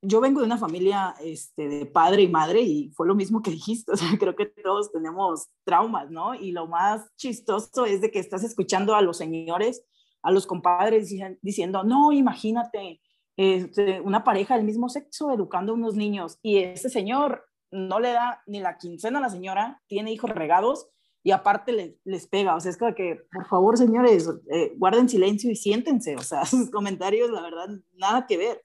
[0.03, 3.51] Yo vengo de una familia este, de padre y madre y fue lo mismo que
[3.51, 3.93] dijiste.
[3.95, 6.35] O sea, creo que todos tenemos traumas, ¿no?
[6.35, 9.85] Y lo más chistoso es de que estás escuchando a los señores,
[10.23, 11.13] a los compadres
[11.43, 13.01] diciendo, no, imagínate,
[13.37, 18.13] este, una pareja del mismo sexo educando a unos niños y ese señor no le
[18.13, 20.89] da ni la quincena a la señora, tiene hijos regados
[21.23, 25.09] y aparte les, les pega, o sea, es como que, por favor, señores, eh, guarden
[25.09, 28.63] silencio y siéntense, o sea, sus comentarios, la verdad, nada que ver.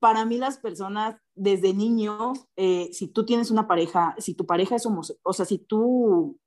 [0.00, 4.74] Para mí las personas desde niño, eh, si tú tienes una pareja, si tu pareja
[4.74, 6.40] es homosexual, o sea, si tú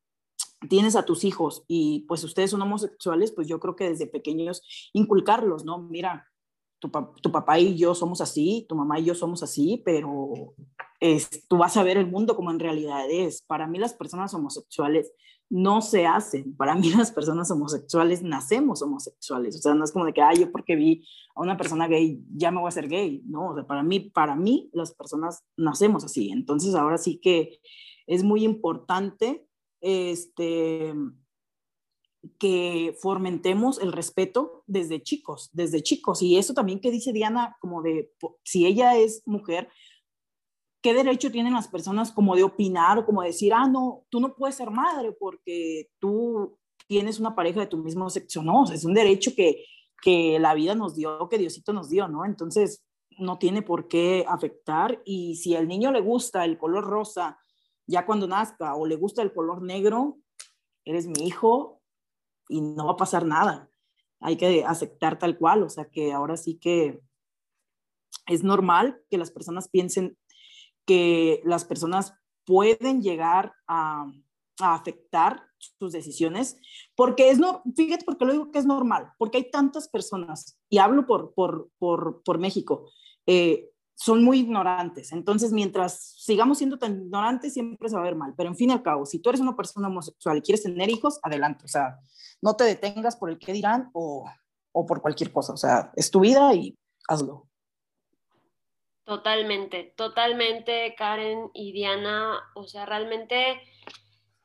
[0.67, 4.91] tienes a tus hijos y pues ustedes son homosexuales, pues yo creo que desde pequeños
[4.91, 5.77] inculcarlos, ¿no?
[5.79, 6.27] Mira,
[6.79, 6.91] tu,
[7.31, 10.53] papá y yo somos así, tu mamá y yo somos así, pero
[10.99, 13.41] es, tú vas a ver el mundo como en realidad es.
[13.41, 15.11] Para mí las personas homosexuales
[15.49, 16.55] no se hacen.
[16.55, 19.55] Para mí las personas homosexuales nacemos homosexuales.
[19.57, 21.05] O sea, no es como de que, ay, yo porque vi
[21.35, 23.23] a una persona gay ya me voy a ser gay.
[23.25, 26.29] No, o sea, para mí, para mí las personas nacemos así.
[26.31, 27.59] Entonces ahora sí que
[28.07, 29.47] es muy importante
[29.81, 30.93] este,
[32.39, 36.21] que fomentemos el respeto desde chicos, desde chicos.
[36.21, 38.11] Y eso también que dice Diana, como de,
[38.43, 39.69] si ella es mujer,
[40.81, 44.35] ¿qué derecho tienen las personas como de opinar o como decir, ah, no, tú no
[44.35, 46.57] puedes ser madre porque tú
[46.87, 48.43] tienes una pareja de tu mismo sexo?
[48.43, 49.65] No, es un derecho que,
[50.01, 52.25] que la vida nos dio, que Diosito nos dio, ¿no?
[52.25, 52.85] Entonces,
[53.17, 55.01] no tiene por qué afectar.
[55.05, 57.39] Y si al niño le gusta el color rosa
[57.87, 60.17] ya cuando nazca o le gusta el color negro,
[60.85, 61.74] eres mi hijo,
[62.49, 63.69] y no va a pasar nada.
[64.19, 66.99] Hay que aceptar tal cual, o sea que ahora sí que
[68.27, 70.17] es normal que las personas piensen
[70.85, 72.13] que las personas
[72.45, 74.05] pueden llegar a,
[74.61, 76.57] afectar sus decisiones,
[76.95, 80.77] porque es no, fíjate porque lo digo que es normal, porque hay tantas personas, y
[80.77, 82.89] hablo por, por, por, por México,
[83.25, 85.11] eh, son muy ignorantes.
[85.11, 88.33] Entonces, mientras sigamos siendo tan ignorantes, siempre se va a ver mal.
[88.35, 90.89] Pero en fin y al cabo, si tú eres una persona homosexual y quieres tener
[90.89, 91.65] hijos, adelante.
[91.65, 91.99] O sea,
[92.41, 94.29] no te detengas por el que dirán o,
[94.71, 95.53] o por cualquier cosa.
[95.53, 96.77] O sea, es tu vida y
[97.07, 97.47] hazlo.
[99.05, 102.39] Totalmente, totalmente, Karen y Diana.
[102.55, 103.61] O sea, realmente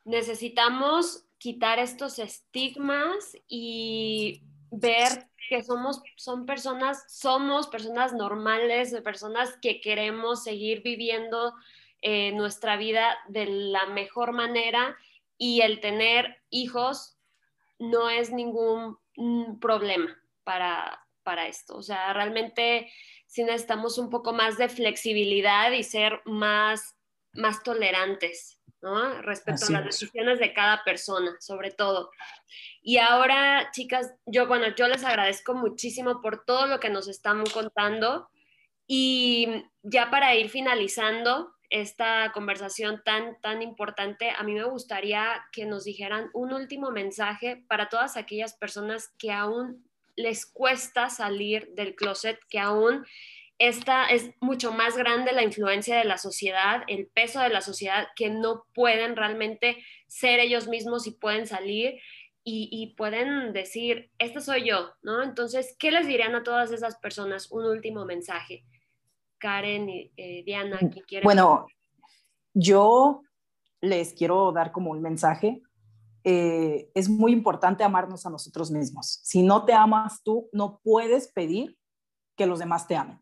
[0.05, 9.80] necesitamos quitar estos estigmas y ver que somos, son personas, somos personas normales, personas que
[9.80, 11.55] queremos seguir viviendo
[12.03, 14.97] eh, nuestra vida de la mejor manera
[15.38, 17.16] y el tener hijos
[17.81, 21.76] no es ningún mm, problema para, para esto.
[21.76, 22.93] O sea, realmente
[23.26, 26.95] sí necesitamos un poco más de flexibilidad y ser más,
[27.33, 29.20] más tolerantes ¿no?
[29.22, 32.11] Respecto a las decisiones de cada persona, sobre todo.
[32.83, 37.45] Y ahora, chicas, yo, bueno, yo les agradezco muchísimo por todo lo que nos están
[37.47, 38.31] contando.
[38.87, 45.66] Y ya para ir finalizando esta conversación tan, tan importante, a mí me gustaría que
[45.66, 51.95] nos dijeran un último mensaje para todas aquellas personas que aún les cuesta salir del
[51.95, 53.07] closet, que aún
[53.59, 58.09] esta es mucho más grande la influencia de la sociedad, el peso de la sociedad,
[58.16, 62.01] que no pueden realmente ser ellos mismos y pueden salir
[62.43, 65.23] y, pueden decir, este soy yo, ¿no?
[65.23, 67.53] Entonces, ¿qué les dirían a todas esas personas?
[67.53, 68.64] Un último mensaje.
[69.41, 71.24] Karen y eh, Diana, mm, ¿quién quiere?
[71.24, 71.66] Bueno,
[72.55, 73.22] yo
[73.80, 75.62] les quiero dar como un mensaje.
[76.22, 79.20] Eh, es muy importante amarnos a nosotros mismos.
[79.24, 81.76] Si no te amas tú, no puedes pedir
[82.36, 83.20] que los demás te amen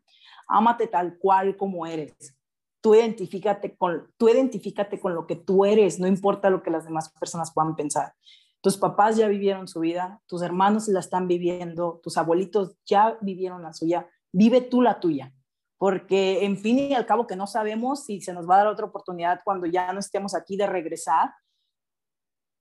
[0.49, 2.35] ámate tal cual como eres.
[2.81, 6.85] Tú identifícate con, tú identifícate con lo que tú eres, no importa lo que las
[6.85, 8.13] demás personas puedan pensar.
[8.61, 13.61] Tus papás ya vivieron su vida, tus hermanos la están viviendo, tus abuelitos ya vivieron
[13.61, 15.33] la suya, vive tú la tuya.
[15.79, 18.67] Porque en fin y al cabo que no sabemos si se nos va a dar
[18.67, 21.31] otra oportunidad cuando ya no estemos aquí de regresar,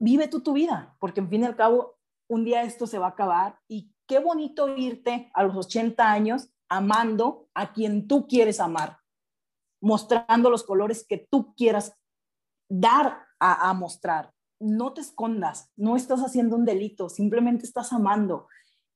[0.01, 1.99] vive tú tu vida, porque en fin y al cabo
[2.29, 6.51] un día esto se va a acabar y qué bonito irte a los 80 años
[6.69, 8.99] amando a quien tú quieres amar,
[9.81, 11.95] mostrando los colores que tú quieras
[12.69, 14.33] dar a, mostrar.
[14.61, 18.49] No te escondas, no estás haciendo un delito, simplemente estás amando.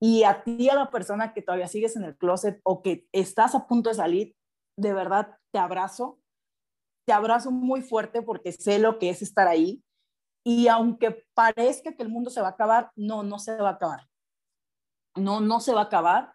[0.03, 3.55] Y a ti, a la persona que todavía sigues en el closet o que estás
[3.55, 4.37] a punto de salir,
[4.77, 6.19] de verdad te abrazo,
[7.07, 9.83] te abrazo muy fuerte porque sé lo que es estar ahí.
[10.45, 13.73] Y aunque parezca que el mundo se va a acabar, no, no se va a
[13.75, 14.09] acabar.
[15.15, 16.33] No, no se va a acabar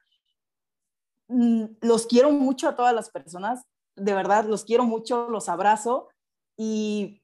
[1.27, 3.65] Mm, los quiero mucho a todas las personas,
[3.95, 6.07] de verdad, los quiero mucho, los abrazo
[6.55, 7.21] y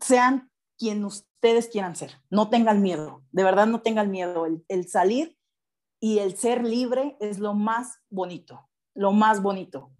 [0.00, 5.35] sean quien ustedes quieran ser, no tengan miedo, de verdad no tengan miedo, el, salir
[6.00, 9.90] y el ser libre es lo más bonito, lo más bonito.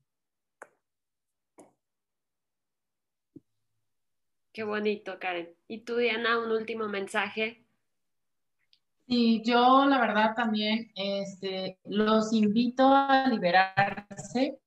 [4.52, 5.54] Qué bonito, Karen.
[5.68, 7.66] ¿Y tú, Diana, un último mensaje
[9.08, 14.58] Sí, yo la verdad también este, los invito a liberarse,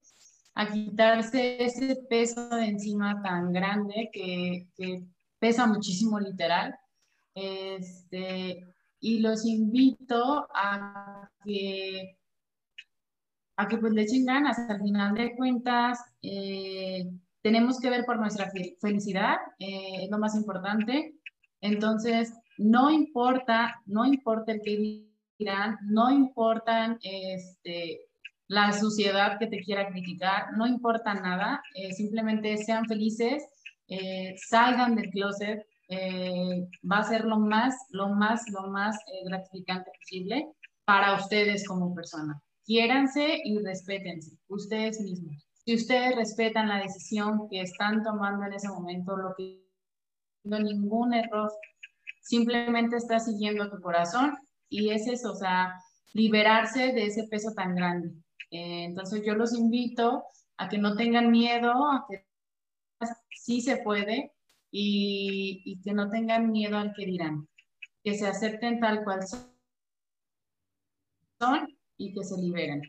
[0.54, 4.66] a quitarse ese peso de encima tan grande que,
[5.38, 6.74] pesa muchísimo literal.
[7.34, 8.66] Este,
[9.00, 12.18] y los invito a que,
[13.56, 14.58] a que pues le echen ganas.
[14.58, 17.10] Al final de cuentas, eh,
[17.42, 21.14] tenemos que ver por nuestra felicidad, eh, es lo más importante.
[21.60, 25.06] Entonces, no importa, no importa el que
[25.38, 28.00] dirán, no importan este,
[28.48, 33.44] la suciedad que te quiera criticar, no importa nada, eh, simplemente sean felices,
[33.88, 39.90] eh, salgan del closet, eh, va a ser lo más, lo más, lo más gratificante
[39.98, 40.46] posible
[40.84, 42.40] para ustedes como persona.
[42.64, 45.44] Quiéranse y respétense, ustedes mismos.
[45.64, 49.64] Si ustedes respetan la decisión que están tomando en ese momento, lo que
[50.44, 51.50] no ningún error,
[52.22, 54.36] simplemente está siguiendo tu corazón
[54.68, 55.74] y es eso, o sea,
[56.12, 58.10] liberarse de ese peso tan grande.
[58.52, 60.22] Eh, entonces yo los invito
[60.56, 62.24] a que no tengan miedo, a que
[63.36, 64.32] sí se puede
[64.70, 67.48] y, que no tengan miedo al que dirán,
[68.02, 69.50] que se acepten tal cual son
[71.96, 72.82] y que se liberen.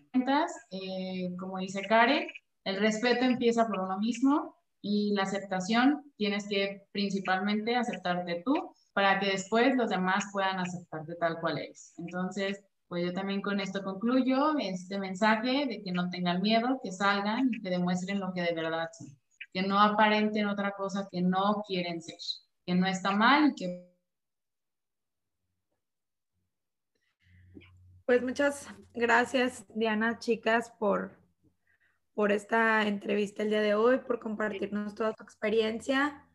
[0.71, 2.27] Eh, como dice Karen,
[2.63, 9.19] el respeto empieza por uno mismo y la aceptación tienes que principalmente aceptarte tú para
[9.19, 11.93] que después los demás puedan aceptarte tal cual eres.
[11.97, 16.91] Entonces, pues yo también con esto concluyo este mensaje de que no tengan miedo, que
[16.91, 19.07] salgan y que demuestren lo que de verdad son,
[19.53, 22.17] que no aparenten otra cosa que no quieren ser,
[22.65, 23.89] que no está mal que...
[28.05, 31.17] Pues muchas gracias, Diana, chicas, por,
[32.13, 36.27] por esta entrevista el día de hoy, por compartirnos toda tu experiencia.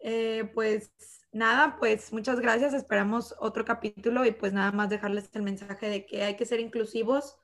[0.00, 0.92] Eh, pues
[1.30, 2.74] nada, pues muchas gracias.
[2.74, 6.58] Esperamos otro capítulo y pues nada más dejarles el mensaje de que hay que ser
[6.58, 7.38] inclusivos,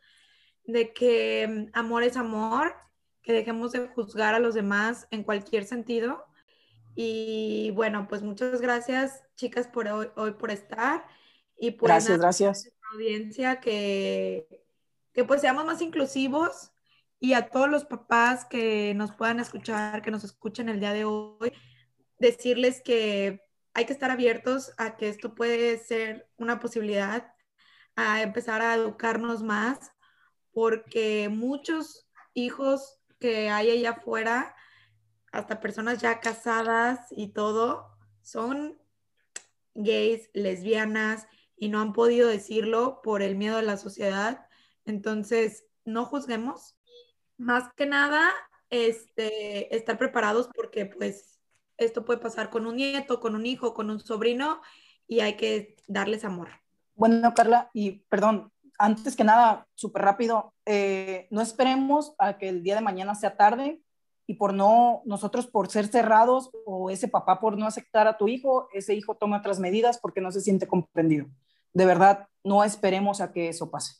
[0.65, 2.75] de que mm, amor es amor,
[3.23, 6.25] que dejemos de juzgar a los demás en cualquier sentido.
[6.95, 11.05] Y bueno, pues muchas gracias, chicas, por hoy, por estar.
[11.59, 12.73] Y pues gracias, gracias.
[12.93, 14.65] audiencia que,
[15.13, 16.73] que pues seamos más inclusivos
[17.21, 21.05] y a todos los papás que nos puedan escuchar, que nos escuchen el día de
[21.05, 21.53] hoy,
[22.19, 23.43] decirles que
[23.75, 27.33] hay que estar abiertos a que esto puede ser una posibilidad,
[27.97, 29.93] a empezar a educarnos más,
[30.53, 34.55] porque muchos hijos que hay allá afuera,
[35.33, 38.79] hasta personas ya casadas y todo, son
[39.75, 44.47] gays, lesbianas y no han podido decirlo por el miedo de la sociedad.
[44.85, 46.77] Entonces, no juzguemos.
[47.37, 48.31] Más que nada,
[48.71, 51.41] este, estar preparados porque pues
[51.77, 54.61] esto puede pasar con un nieto, con un hijo, con un sobrino
[55.07, 56.51] y hay que darles amor.
[56.95, 62.63] Bueno, Carla, y perdón, antes que nada, súper rápido, eh, no esperemos a que el
[62.63, 63.83] día de mañana sea tarde
[64.27, 68.29] y por no, nosotros por ser cerrados o ese papá por no aceptar a tu
[68.29, 71.27] hijo, ese hijo toma otras medidas porque no se siente comprendido.
[71.73, 73.95] De verdad, no esperemos a que eso pase.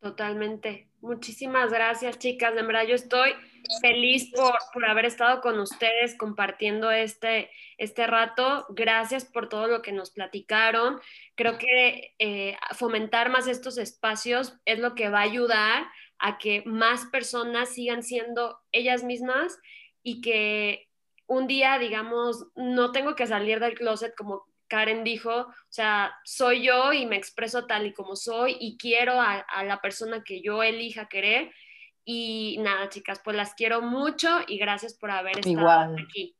[0.00, 0.91] Totalmente.
[1.02, 2.54] Muchísimas gracias, chicas.
[2.54, 3.32] De verdad, yo estoy
[3.80, 8.66] feliz por, por, haber estado con ustedes compartiendo este, este rato.
[8.68, 11.00] Gracias por todo lo que nos platicaron.
[11.34, 15.88] Creo que eh, fomentar más estos espacios es lo que va a ayudar
[16.20, 19.58] a que más personas sigan siendo ellas mismas
[20.04, 20.88] y que
[21.26, 26.64] un día, digamos, no tengo que salir del closet como Karen dijo, o sea, soy
[26.64, 30.62] yo y me expreso tal y como soy y quiero a, la persona que yo
[30.62, 31.52] elija querer.
[32.06, 36.34] Y nada, chicas, pues las quiero mucho y gracias por haber estado aquí.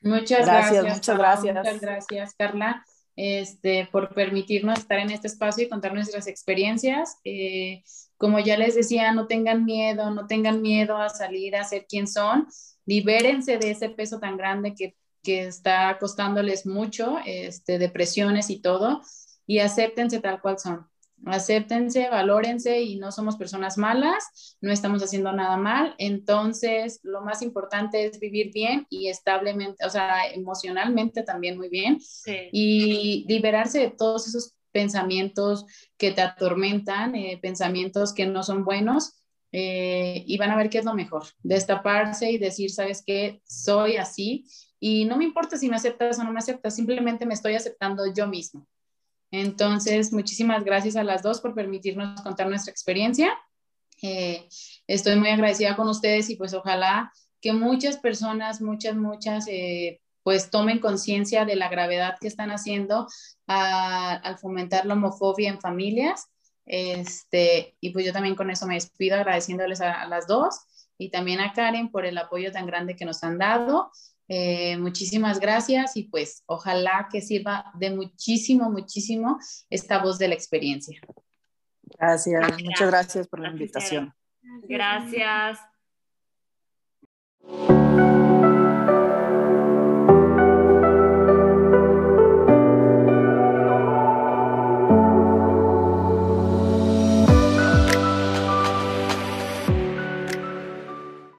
[0.00, 1.54] Muchas gracias, muchas gracias.
[1.54, 2.82] Muchas gracias, Carla,
[3.14, 7.18] este, por permitirnos estar en este espacio y contar nuestras experiencias.
[7.24, 7.82] Eh,
[8.16, 12.08] como ya les decía, no tengan miedo, no tengan miedo a salir a ser quien
[12.08, 12.46] son.
[12.86, 19.00] Libérense de ese peso tan grande que que está costándoles mucho, este, depresiones y todo,
[19.46, 20.86] y acéptense tal cual son.
[21.26, 25.94] Acéptense, valórense y no somos personas malas, no estamos haciendo nada mal.
[25.98, 31.98] Entonces, lo más importante es vivir bien y establemente, o sea, emocionalmente también muy bien
[32.52, 35.64] y liberarse de todos esos pensamientos
[35.96, 39.14] que te atormentan, eh, pensamientos que no son buenos.
[39.56, 43.98] Eh, y van a ver qué es lo mejor, destaparse y decir, sabes qué, soy
[43.98, 44.46] así
[44.80, 48.04] y no me importa si me aceptas o no me aceptas, simplemente me estoy aceptando
[48.12, 48.66] yo mismo.
[49.30, 53.36] Entonces, muchísimas gracias a las dos por permitirnos contar nuestra experiencia.
[54.02, 54.48] Eh,
[54.86, 60.50] estoy muy agradecida con ustedes y pues ojalá que muchas personas, muchas, muchas, eh, pues
[60.50, 63.06] tomen conciencia de la gravedad que están haciendo
[63.46, 66.28] al fomentar la homofobia en familias.
[66.66, 70.60] Este, y pues yo también con eso me despido agradeciéndoles a las dos
[70.96, 73.90] y también a Karen por el apoyo tan grande que nos han dado
[74.28, 80.34] eh, muchísimas gracias y pues ojalá que sirva de muchísimo, muchísimo esta voz de la
[80.34, 81.00] experiencia.
[81.82, 84.14] Gracias, muchas gracias por la invitación.
[84.62, 85.58] Gracias.